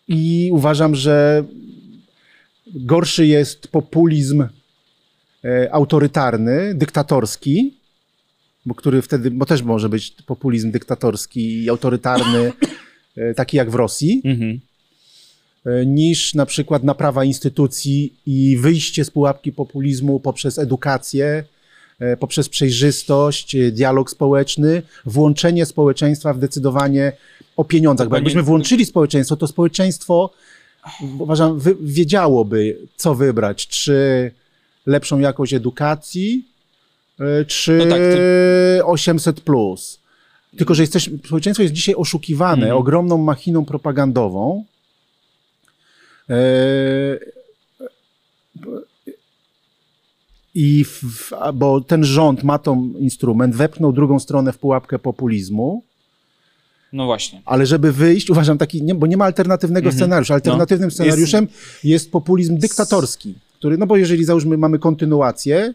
[0.07, 1.43] I uważam, że
[2.75, 4.47] gorszy jest populizm
[5.71, 7.77] autorytarny, dyktatorski,
[8.65, 12.51] bo który wtedy, bo też może być populizm dyktatorski i autorytarny,
[13.35, 14.21] taki jak w Rosji.
[14.25, 14.59] Mhm
[15.85, 21.43] niż na przykład naprawa instytucji i wyjście z pułapki populizmu poprzez edukację,
[21.99, 27.11] e, poprzez przejrzystość, e, dialog społeczny, włączenie społeczeństwa w decydowanie
[27.57, 28.09] o pieniądzach.
[28.09, 30.33] Bo jakbyśmy włączyli społeczeństwo, to społeczeństwo,
[31.19, 33.67] uważam, wiedziałoby, co wybrać.
[33.67, 34.31] Czy
[34.85, 36.45] lepszą jakość edukacji,
[37.47, 38.01] czy no tak,
[38.79, 38.87] to...
[38.87, 39.99] 800 plus.
[40.57, 42.77] Tylko, że jesteś, społeczeństwo jest dzisiaj oszukiwane mm.
[42.77, 44.72] ogromną machiną propagandową, E,
[50.55, 55.83] I w, bo ten rząd ma tą instrument, wepchnął drugą stronę w pułapkę populizmu.
[56.93, 57.41] No właśnie.
[57.45, 59.99] Ale żeby wyjść, uważam taki, nie, bo nie ma alternatywnego mhm.
[59.99, 60.33] scenariusza.
[60.33, 60.91] Alternatywnym no.
[60.91, 61.85] scenariuszem jest...
[61.85, 62.11] jest...
[62.11, 65.73] populizm dyktatorski, który, no bo jeżeli załóżmy mamy kontynuację,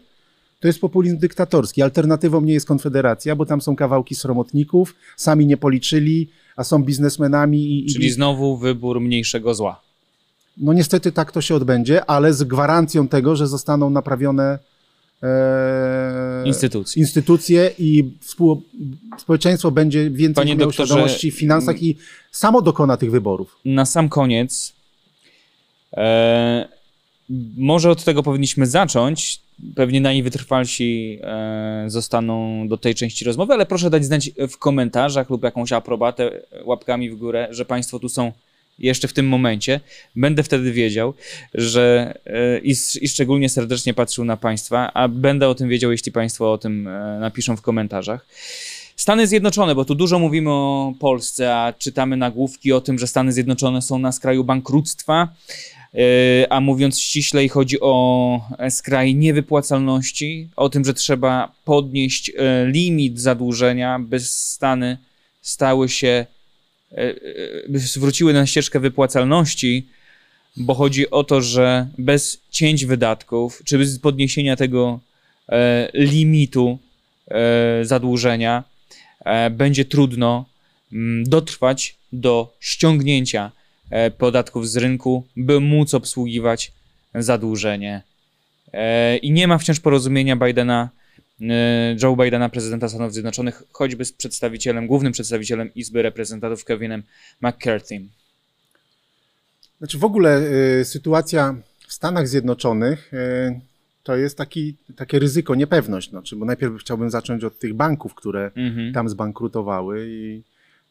[0.59, 1.81] to jest populizm dyktatorski.
[1.81, 7.85] Alternatywą nie jest Konfederacja, bo tam są kawałki sromotników, sami nie policzyli, a są biznesmenami.
[7.85, 8.11] I, Czyli i...
[8.11, 9.81] znowu wybór mniejszego zła.
[10.59, 14.59] No niestety tak to się odbędzie, ale z gwarancją tego, że zostaną naprawione
[15.23, 16.99] e, instytucje.
[16.99, 18.63] instytucje i współ,
[19.17, 21.97] społeczeństwo będzie więcej Panie miało doktorze, świadomości w finansach i
[22.31, 23.55] samo dokona tych wyborów.
[23.65, 24.73] Na sam koniec
[25.93, 26.67] e,
[27.57, 29.41] może od tego powinniśmy zacząć.
[29.75, 35.43] Pewnie najwytrwalsi e, zostaną do tej części rozmowy, ale proszę dać znać w komentarzach lub
[35.43, 38.31] jakąś aprobatę łapkami w górę, że Państwo tu są
[38.79, 39.79] jeszcze w tym momencie,
[40.15, 41.13] będę wtedy wiedział,
[41.53, 46.11] że e, i, i, szczególnie serdecznie patrzył na Państwa, a będę o tym wiedział, jeśli
[46.11, 48.25] Państwo o tym e, napiszą w komentarzach.
[48.95, 53.31] Stany Zjednoczone, bo tu dużo mówimy o Polsce, a czytamy nagłówki o tym, że Stany
[53.33, 55.27] Zjednoczone są na skraju bankructwa,
[55.93, 62.31] e, a mówiąc ściślej, chodzi o skraj niewypłacalności, o tym, że trzeba podnieść
[62.65, 64.97] limit zadłużenia, by Stany
[65.41, 66.25] stały się
[67.73, 69.87] zwróciły na ścieżkę wypłacalności,
[70.57, 74.99] bo chodzi o to, że bez cięć wydatków, czy bez podniesienia tego
[75.49, 76.79] e, limitu
[77.81, 78.63] zadłużenia,
[79.51, 80.45] będzie trudno
[80.93, 83.51] mm, dotrwać do ściągnięcia
[84.17, 86.71] podatków z rynku, by móc obsługiwać
[87.15, 88.01] zadłużenie.
[89.21, 90.98] I nie ma wciąż porozumienia Bidena E,
[92.01, 97.03] Joe Bidena, prezydenta Stanów Zjednoczonych, choćby z przedstawicielem, głównym przedstawicielem Izby Reprezentantów Kevinem
[97.41, 98.01] McCarthy.
[99.77, 100.41] Znaczy w ogóle
[100.79, 101.55] y, sytuacja
[101.87, 103.59] w Stanach Zjednoczonych y,
[104.03, 106.09] to jest taki, takie ryzyko, niepewność.
[106.09, 108.93] Znaczy, bo najpierw chciałbym zacząć od tych banków, które mhm.
[108.93, 110.43] tam zbankrutowały i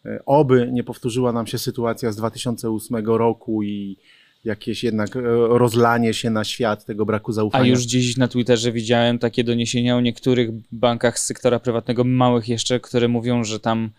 [0.06, 3.96] y, oby nie powtórzyła nam się sytuacja z 2008 roku i
[4.48, 7.64] jakieś jednak e, rozlanie się na świat tego braku zaufania.
[7.64, 12.48] A już dziś na Twitterze widziałem takie doniesienia o niektórych bankach z sektora prywatnego, małych
[12.48, 13.90] jeszcze, które mówią, że tam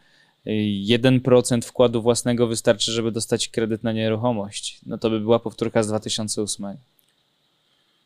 [0.45, 4.81] 1% wkładu własnego wystarczy, żeby dostać kredyt na nieruchomość.
[4.85, 6.65] No to by była powtórka z 2008.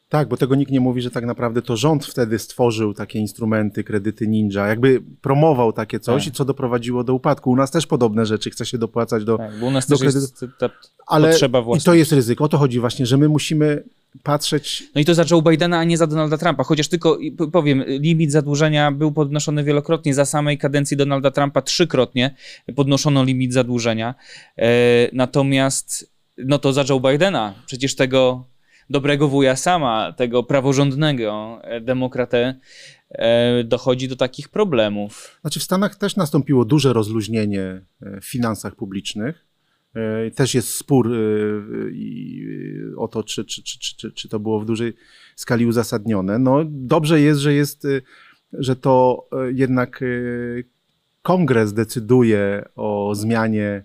[0.10, 3.84] Tak, bo tego nikt nie mówi, że tak naprawdę to rząd wtedy stworzył takie instrumenty,
[3.84, 6.34] kredyty ninja, jakby promował takie coś, tak.
[6.34, 7.52] co doprowadziło do upadku.
[7.52, 10.16] U nas też podobne rzeczy, chce się dopłacać do Tak, bo u nas do też
[10.16, 10.70] jest ta
[11.08, 11.82] Ale potrzeba własna.
[11.82, 13.84] I to jest ryzyko, o to chodzi właśnie, że my musimy
[14.24, 14.84] patrzeć...
[14.96, 17.18] No i to za Joe Bidena, a nie za Donalda Trumpa, chociaż tylko
[17.52, 22.36] powiem, limit zadłużenia był podnoszony wielokrotnie, za samej kadencji Donalda Trumpa trzykrotnie
[22.76, 24.16] podnoszono limit zadłużenia,
[24.58, 24.66] e,
[25.14, 28.46] natomiast no to za Joe Bidena, przecież tego
[28.94, 32.60] dobrego wuja sama, tego praworządnego e, demokratę,
[33.10, 35.38] e, dochodzi do takich problemów.
[35.42, 39.46] Znaczy w Stanach też nastąpiło duże rozluźnienie e, w finansach publicznych.
[40.36, 41.12] Też jest spór
[42.98, 44.94] o to, czy, czy, czy, czy, czy to było w dużej
[45.36, 46.40] skali uzasadnione.
[46.40, 47.88] No, dobrze jest, że jest,
[48.54, 50.04] że to jednak
[51.22, 53.84] kongres decyduje o zmianie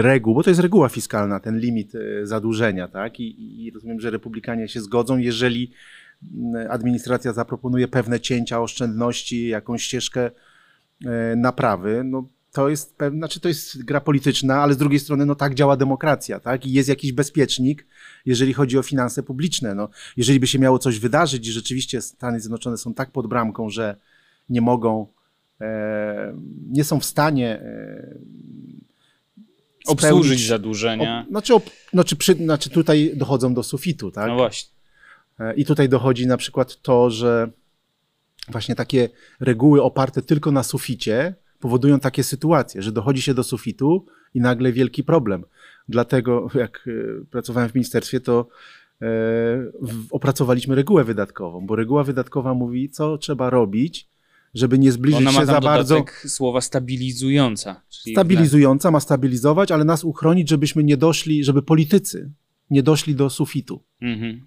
[0.00, 1.92] reguł, bo to jest reguła fiskalna, ten limit
[2.22, 3.20] zadłużenia, tak?
[3.20, 5.72] I, I rozumiem, że republikanie się zgodzą, jeżeli
[6.70, 10.30] administracja zaproponuje pewne cięcia, oszczędności, jakąś ścieżkę
[11.36, 15.54] naprawy, no to jest znaczy to jest gra polityczna, ale z drugiej strony no tak
[15.54, 16.66] działa demokracja, tak?
[16.66, 17.86] I jest jakiś bezpiecznik,
[18.26, 19.74] jeżeli chodzi o finanse publiczne.
[19.74, 23.70] No, jeżeli by się miało coś wydarzyć i rzeczywiście Stany Zjednoczone są tak pod bramką,
[23.70, 23.96] że
[24.48, 25.06] nie mogą,
[25.60, 26.34] e,
[26.70, 27.60] nie są w stanie
[29.94, 31.24] obsłużyć zadłużenia.
[31.26, 34.28] O, znaczy, ob, znaczy, przy, znaczy tutaj dochodzą do sufitu, tak?
[34.28, 34.70] No właśnie.
[35.40, 37.50] E, I tutaj dochodzi na przykład to, że
[38.48, 39.08] właśnie takie
[39.40, 44.72] reguły oparte tylko na suficie powodują takie sytuacje, że dochodzi się do sufitu i nagle
[44.72, 45.44] wielki problem.
[45.88, 48.46] Dlatego, jak e, pracowałem w ministerstwie, to
[49.02, 49.06] e,
[50.10, 54.08] opracowaliśmy regułę wydatkową, bo reguła wydatkowa mówi, co trzeba robić,
[54.54, 56.04] żeby nie zbliżyć Ona się za bardzo.
[56.26, 57.82] słowa stabilizująca.
[58.12, 62.30] Stabilizująca ma stabilizować, ale nas uchronić, żebyśmy nie doszli, żeby politycy
[62.70, 63.82] nie doszli do sufitu.
[64.00, 64.46] Mhm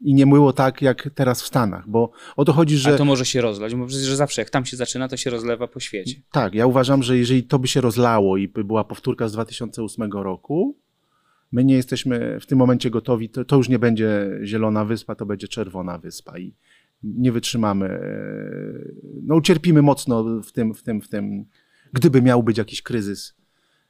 [0.00, 2.94] i nie było tak jak teraz w Stanach, bo o to chodzi, że...
[2.94, 5.68] A to może się rozlać, bo przecież zawsze jak tam się zaczyna, to się rozlewa
[5.68, 6.20] po świecie.
[6.32, 10.12] Tak, ja uważam, że jeżeli to by się rozlało i by była powtórka z 2008
[10.12, 10.76] roku,
[11.52, 15.26] my nie jesteśmy w tym momencie gotowi, to, to już nie będzie Zielona Wyspa, to
[15.26, 16.54] będzie Czerwona Wyspa i
[17.02, 18.00] nie wytrzymamy,
[19.22, 21.44] no ucierpimy mocno w tym, w tym, w tym,
[21.92, 23.34] gdyby miał być jakiś kryzys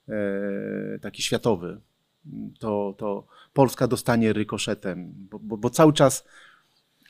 [0.09, 1.81] e, taki światowy,
[2.59, 6.25] to, to Polska dostanie rykoszetem, bo, bo, bo cały czas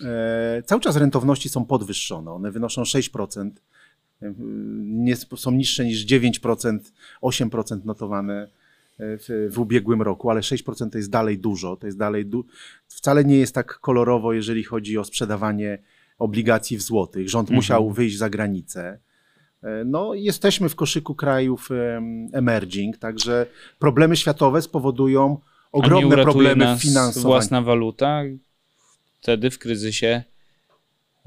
[0.05, 2.32] e, cały czas rentowności są podwyższone.
[2.32, 3.51] One wynoszą 6%,
[4.22, 4.34] e,
[4.80, 6.78] nie, są niższe niż 9%,
[7.22, 8.48] 8% notowane
[9.01, 11.76] w, w, ubiegłym roku, ale 6% to jest dalej dużo.
[11.76, 12.44] To jest dalej du
[12.88, 15.78] wcale nie jest tak kolorowo, jeżeli chodzi o sprzedawanie
[16.18, 17.30] obligacji w złotych.
[17.30, 17.57] Rząd mhm.
[17.57, 18.98] musiał wyjść za granicę.
[19.62, 21.68] E, no, jesteśmy w koszyku krajów
[22.32, 23.46] emerging, także
[23.78, 25.38] problemy światowe spowodują
[25.72, 27.26] ogromne problemy finansowe.
[27.26, 28.22] własna waluta.
[29.20, 30.22] Wtedy w kryzysie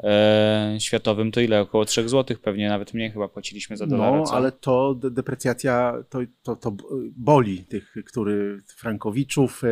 [0.04, 1.62] e, światowym to ile?
[1.62, 4.18] Około 3 zł, pewnie nawet mniej chyba płaciliśmy za dolara.
[4.18, 4.34] No, co?
[4.34, 6.76] ale to deprecjacja to, to, to
[7.16, 9.68] boli tych, który, frankowiczów, e,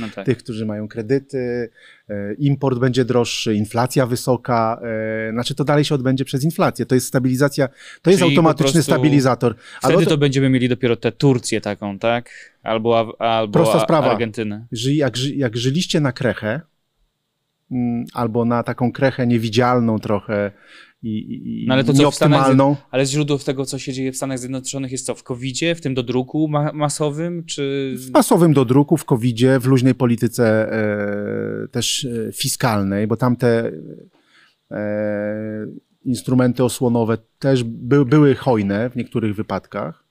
[0.00, 0.26] no tak.
[0.26, 1.70] tych, którzy mają kredyty,
[2.08, 4.80] e, import będzie droższy, inflacja wysoka,
[5.32, 6.86] znaczy to dalej się odbędzie przez inflację.
[6.86, 7.68] To jest stabilizacja,
[8.02, 9.54] to jest automatyczny stabilizator.
[9.56, 12.30] Wtedy ale to, to będziemy mieli dopiero tę Turcję taką, tak?
[12.62, 14.10] Albo, albo Prosta sprawa.
[14.10, 14.66] Argentynę.
[14.72, 16.60] Jak, jak żyliście na krechę,
[18.14, 20.52] albo na taką krechę niewidzialną trochę
[21.02, 22.74] i, i no ale to nieoptymalną.
[22.74, 25.14] Stanach, ale źródło tego, co się dzieje w Stanach Zjednoczonych jest co?
[25.14, 27.94] W covid w tym dodruku ma masowym, czy...
[27.96, 33.72] W masowym dodruku, w covid w luźnej polityce e, też e, fiskalnej, bo tamte
[34.70, 35.66] e,
[36.04, 40.05] instrumenty osłonowe też by, były hojne w niektórych wypadkach.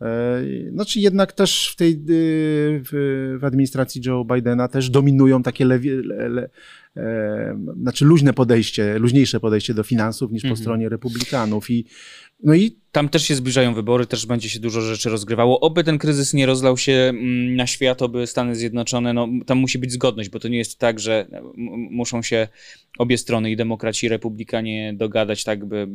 [0.00, 0.42] E,
[0.72, 6.28] znaczy jednak też w tej w, w administracji Joe Bidena też dominują takie lewie, le,
[6.28, 6.50] le,
[6.96, 10.62] e, znaczy luźne podejście, luźniejsze podejście do finansów niż po mhm.
[10.62, 11.84] stronie republikanów i
[12.42, 15.60] no i tam też się zbliżają wybory, też będzie się dużo rzeczy rozgrywało.
[15.60, 19.78] Oby ten kryzys nie rozlał się mm, na świat, oby Stany Zjednoczone, no tam musi
[19.78, 21.26] być zgodność, bo to nie jest tak, że
[21.90, 22.48] muszą się
[22.98, 25.88] obie strony, i demokraci, i republikanie dogadać tak, by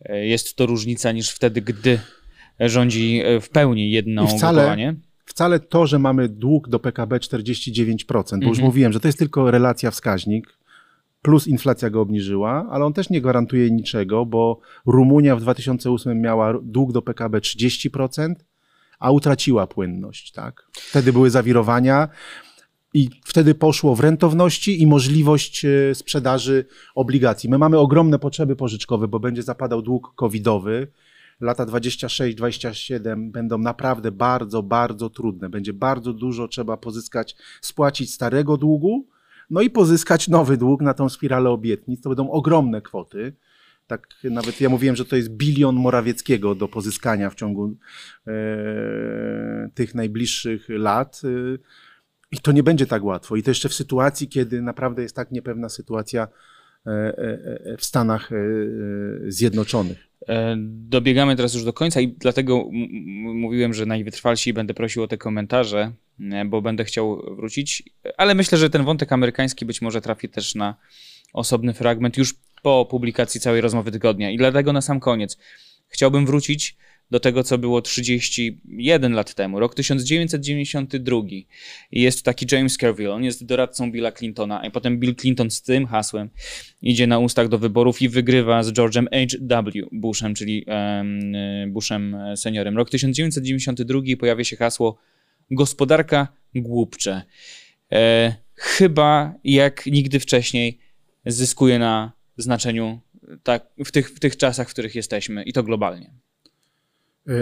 [0.00, 1.98] e, jest to różnica niż wtedy, gdy
[2.60, 4.94] rządzi e, w pełni jedno wcale,
[5.24, 8.48] Wcale to, że mamy dług do PKB 49%, bo mhm.
[8.48, 10.58] już mówiłem, że to jest tylko relacja wskaźnik,
[11.22, 16.54] plus inflacja go obniżyła, ale on też nie gwarantuje niczego, bo Rumunia w 2008 miała
[16.62, 18.34] dług do PKB 30%,
[18.98, 20.32] a utraciła płynność.
[20.32, 20.66] Tak?
[20.72, 22.08] Wtedy były zawirowania.
[22.94, 27.50] I wtedy poszło w rentowności i możliwość e, sprzedaży obligacji.
[27.50, 30.88] My mamy ogromne potrzeby pożyczkowe, bo będzie zapadał dług covidowy
[31.42, 35.48] lata 26-27 będą naprawdę bardzo, bardzo trudne.
[35.48, 39.06] Będzie bardzo dużo trzeba pozyskać, spłacić starego długu,
[39.50, 42.00] no i pozyskać nowy dług na tą spiralę obietnic.
[42.00, 43.32] To będą ogromne kwoty.
[43.86, 47.76] Tak nawet ja mówiłem, że to jest bilion Morawieckiego do pozyskania w ciągu
[48.26, 48.32] e,
[49.74, 51.22] tych najbliższych lat.
[51.24, 51.58] E,
[52.30, 53.36] I to nie będzie tak łatwo.
[53.36, 56.28] I to jeszcze w sytuacji, kiedy naprawdę jest tak niepewna sytuacja
[57.78, 58.30] w Stanach
[59.28, 60.12] Zjednoczonych.
[60.28, 62.68] E, dobiegamy teraz już do końca i dlatego
[63.34, 67.82] mówiłem, że najwytrwalsi będę prosił o te komentarze, e, bo będę chciał wrócić,
[68.16, 70.76] ale myślę, że ten wątek amerykański być może trafi też na
[71.32, 74.30] osobny fragment już po publikacji całej rozmowy tygodnia.
[74.30, 75.38] I dlatego na sam koniec
[75.88, 76.76] chciałbym wrócić
[77.12, 81.18] do tego, co było 31 lat temu, rok 1992.
[81.92, 85.62] I jest taki James Carville, on jest doradcą Billa Clintona, a potem Bill Clinton z
[85.62, 86.30] tym hasłem
[86.82, 89.70] idzie na ustach do wyborów i wygrywa z George'em H.W.
[89.92, 92.76] Bushem, czyli um, Bushem seniorem.
[92.76, 94.98] Rok 1992 pojawia się hasło
[95.50, 97.22] gospodarka głupcze.
[97.92, 100.78] E, chyba jak nigdy wcześniej
[101.26, 103.00] zyskuje na znaczeniu
[103.42, 106.21] tak, w, tych, w tych czasach, w których jesteśmy i to globalnie.
[107.28, 107.32] E,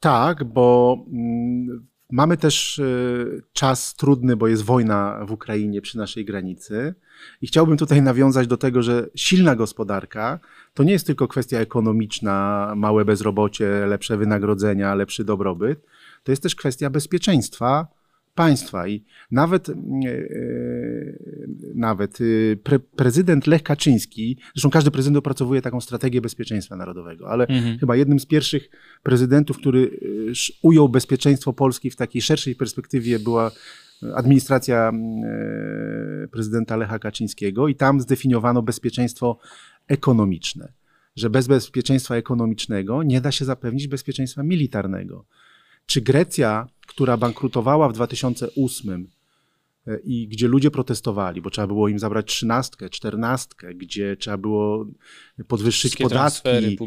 [0.00, 2.84] tak, bo mm, mamy też e,
[3.52, 6.94] czas trudny, bo jest wojna w Ukrainie przy naszej granicy.
[7.42, 10.40] I chciałbym tutaj nawiązać do tego, że silna gospodarka
[10.74, 15.86] to nie jest tylko kwestia ekonomiczna, małe bezrobocie, lepsze wynagrodzenia, lepszy dobrobyt.
[16.22, 17.95] To jest też kwestia bezpieczeństwa
[18.36, 18.88] państwa.
[18.88, 19.74] I nawet, e,
[21.74, 27.46] nawet y, pre, prezydent Lech Kaczyński, zresztą każdy prezydent opracowuje taką strategię bezpieczeństwa narodowego, ale
[27.46, 27.78] mhm.
[27.78, 28.70] chyba jednym z pierwszych
[29.02, 30.32] prezydentów, który y,
[30.62, 33.50] ujął bezpieczeństwo Polski w takiej szerszej perspektywie była
[34.14, 39.38] administracja e, prezydenta Lecha Kaczyńskiego i tam zdefiniowano bezpieczeństwo
[39.88, 40.72] ekonomiczne,
[41.16, 45.24] że bez bezpieczeństwa ekonomicznego nie da się zapewnić bezpieczeństwa militarnego.
[45.86, 49.08] Czy Grecja, która bankrutowała w 2008
[49.86, 54.86] e, i gdzie ludzie protestowali, bo trzeba było im zabrać trzynastkę, czternastkę, gdzie trzeba było
[55.48, 56.78] podwyższyć Wszystkie podatki,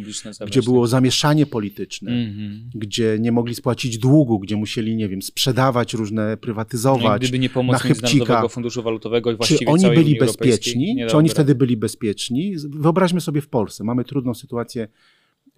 [0.47, 0.89] gdzie było tak.
[0.91, 2.61] zamieszanie polityczne, mm -hmm.
[2.75, 7.21] gdzie nie mogli spłacić długu, gdzie musieli, nie wiem, sprzedawać różne, prywatyzować.
[7.21, 11.05] No gdyby nie pomoc Międzynarodowego Funduszu Walutowego i właściwie Czy oni byli bezpieczni?
[11.09, 12.55] Czy oni wtedy byli bezpieczni?
[12.69, 13.83] Wyobraźmy sobie w Polsce.
[13.83, 14.87] Mamy trudną sytuację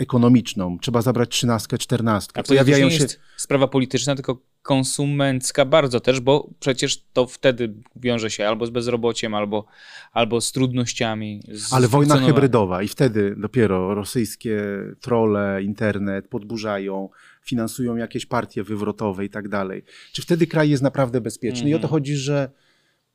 [0.01, 2.39] ekonomiczną, trzeba zabrać trzynastkę, czternastkę.
[2.39, 3.03] A to Pojawiają nie się...
[3.03, 8.69] jest sprawa polityczna, tylko konsumencka bardzo też, bo przecież to wtedy wiąże się albo z
[8.69, 9.65] bezrobociem, albo,
[10.11, 11.41] albo z trudnościami.
[11.51, 14.61] Z Ale wojna hybrydowa i wtedy dopiero rosyjskie
[14.99, 17.09] trole, internet podburzają,
[17.43, 19.83] finansują jakieś partie wywrotowe i tak dalej.
[20.13, 21.69] Czy wtedy kraj jest naprawdę bezpieczny?
[21.69, 21.89] I o to mhm.
[21.89, 22.51] chodzi, że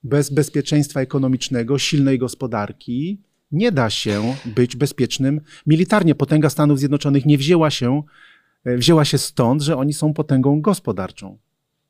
[0.03, 3.23] bez bezpieczeństwa ekonomicznego, silnej gospodarki,
[3.53, 6.15] nie da się być bezpiecznym militarnie.
[6.15, 8.03] Potęga Stanów Zjednoczonych nie wzięła się,
[8.65, 11.39] e, wzięła się stąd, że oni są potęgą gospodarczą.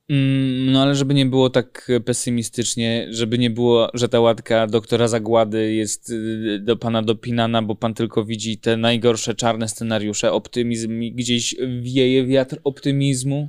[0.09, 5.09] Mm, no ale żeby nie było tak pesymistycznie, żeby nie było, że ta łatka doktora
[5.09, 11.01] Zagłady jest y, do pana dopinana, bo pan tylko widzi te najgorsze czarne scenariusze, optymizm
[11.15, 13.49] gdzieś wieje wiatr optymizmu?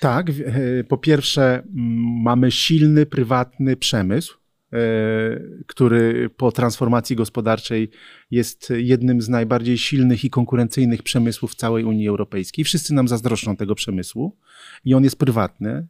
[0.00, 1.62] Tak, e, po pierwsze
[2.22, 4.38] mamy silny, prywatny przemysł,
[5.66, 7.90] który po transformacji gospodarczej
[8.30, 12.64] jest jednym z najbardziej silnych i konkurencyjnych przemysłów całej Unii Europejskiej.
[12.64, 14.36] Wszyscy nam zazdroszczą tego przemysłu
[14.84, 15.86] i on jest prywatny.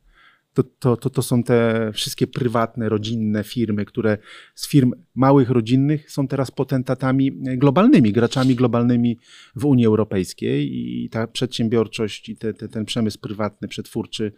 [0.54, 4.18] To, to, to, to są te wszystkie prywatne, rodzinne firmy, które
[4.54, 9.18] z firm małych, rodzinnych są teraz potentatami globalnymi, graczami globalnymi
[9.56, 14.32] w Unii Europejskiej i ta przedsiębiorczość i te, te, ten przemysł prywatny, przetwórczy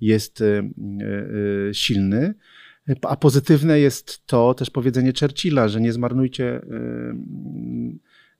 [0.00, 2.34] jest e, e, silny.
[3.02, 6.60] A pozytywne jest to też powiedzenie Churchilla, że nie zmarnujcie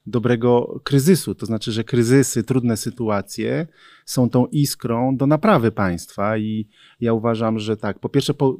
[0.06, 1.34] dobrego kryzysu.
[1.34, 3.66] To znaczy, że kryzysy, trudne sytuacje
[4.04, 6.68] są tą iskrą do naprawy państwa i
[7.00, 8.58] ja uważam, że tak, po pierwsze po,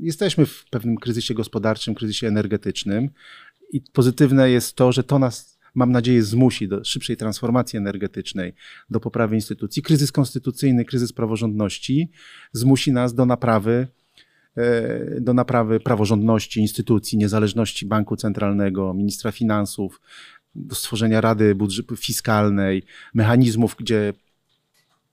[0.00, 3.10] jesteśmy w pewnym kryzysie gospodarczym, kryzysie energetycznym
[3.72, 8.54] i pozytywne jest to, że to nas mam nadzieję, zmusi do szybszej transformacji energetycznej,
[8.90, 9.82] do poprawy instytucji.
[9.82, 12.10] Kryzys konstytucyjny, kryzys praworządności
[12.52, 13.88] zmusi nas do naprawy
[15.20, 20.00] do naprawy praworządności, instytucji, niezależności banku centralnego, ministra finansów,
[20.54, 22.82] do stworzenia Rady Budżetu Fiskalnej,
[23.14, 24.12] mechanizmów, gdzie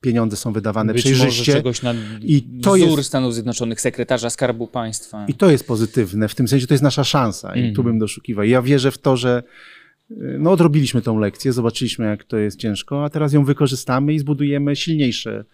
[0.02, 1.52] pieniądze są wydawane Być przejrzyście.
[1.52, 5.26] Może czegoś na I to wzór jest, Stanów Zjednoczonych, sekretarza Skarbu Państwa.
[5.28, 7.60] I to jest pozytywne, w tym sensie to jest nasza szansa mm.
[7.60, 7.86] i tu mhm.
[7.86, 8.46] bym doszukiwał.
[8.46, 9.44] Ja wierzę w to, że
[10.39, 14.76] no odrobiliśmy tą lekcję, zobaczyliśmy jak to jest ciężko, a teraz ją wykorzystamy i zbudujemy
[14.76, 15.46] silniejsze,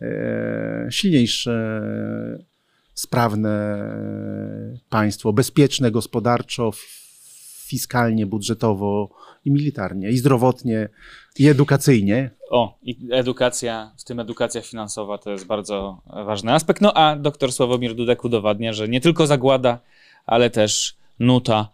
[0.00, 1.82] e, silniejsze
[3.02, 3.78] sprawne
[4.88, 6.70] państwo, bezpieczne gospodarczo,
[7.66, 9.10] fiskalnie, budżetowo
[9.44, 10.88] i militarnie, i zdrowotnie,
[11.38, 12.30] i edukacyjnie.
[12.50, 16.80] O, i edukacja, z tym edukacja finansowa to jest bardzo ważny aspekt.
[16.80, 19.78] No a doktor Sławomir Dudek udowadnia, że nie tylko zagłada,
[20.26, 21.68] ale też nuta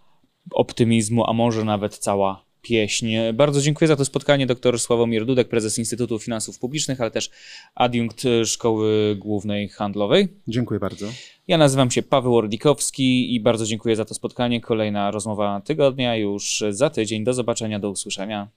[0.51, 3.17] optymizmu, a może nawet cała pieśń.
[3.35, 4.47] Bardzo dziękuję za to spotkanie.
[4.47, 7.31] Dr Sławomir Dudek, prezes Instytutu Finansów Publicznych, ale też
[7.75, 10.29] adiunkt Szkoły Głównej Handlowej.
[10.49, 11.07] Dziękuję bardzo.
[11.49, 14.61] Ja nazywam się Paweł Ordikowski i bardzo dziękuję za to spotkanie.
[14.61, 17.25] Kolejna rozmowa tygodnia już za tydzień.
[17.25, 18.49] Do zobaczenia, do usłyszenia.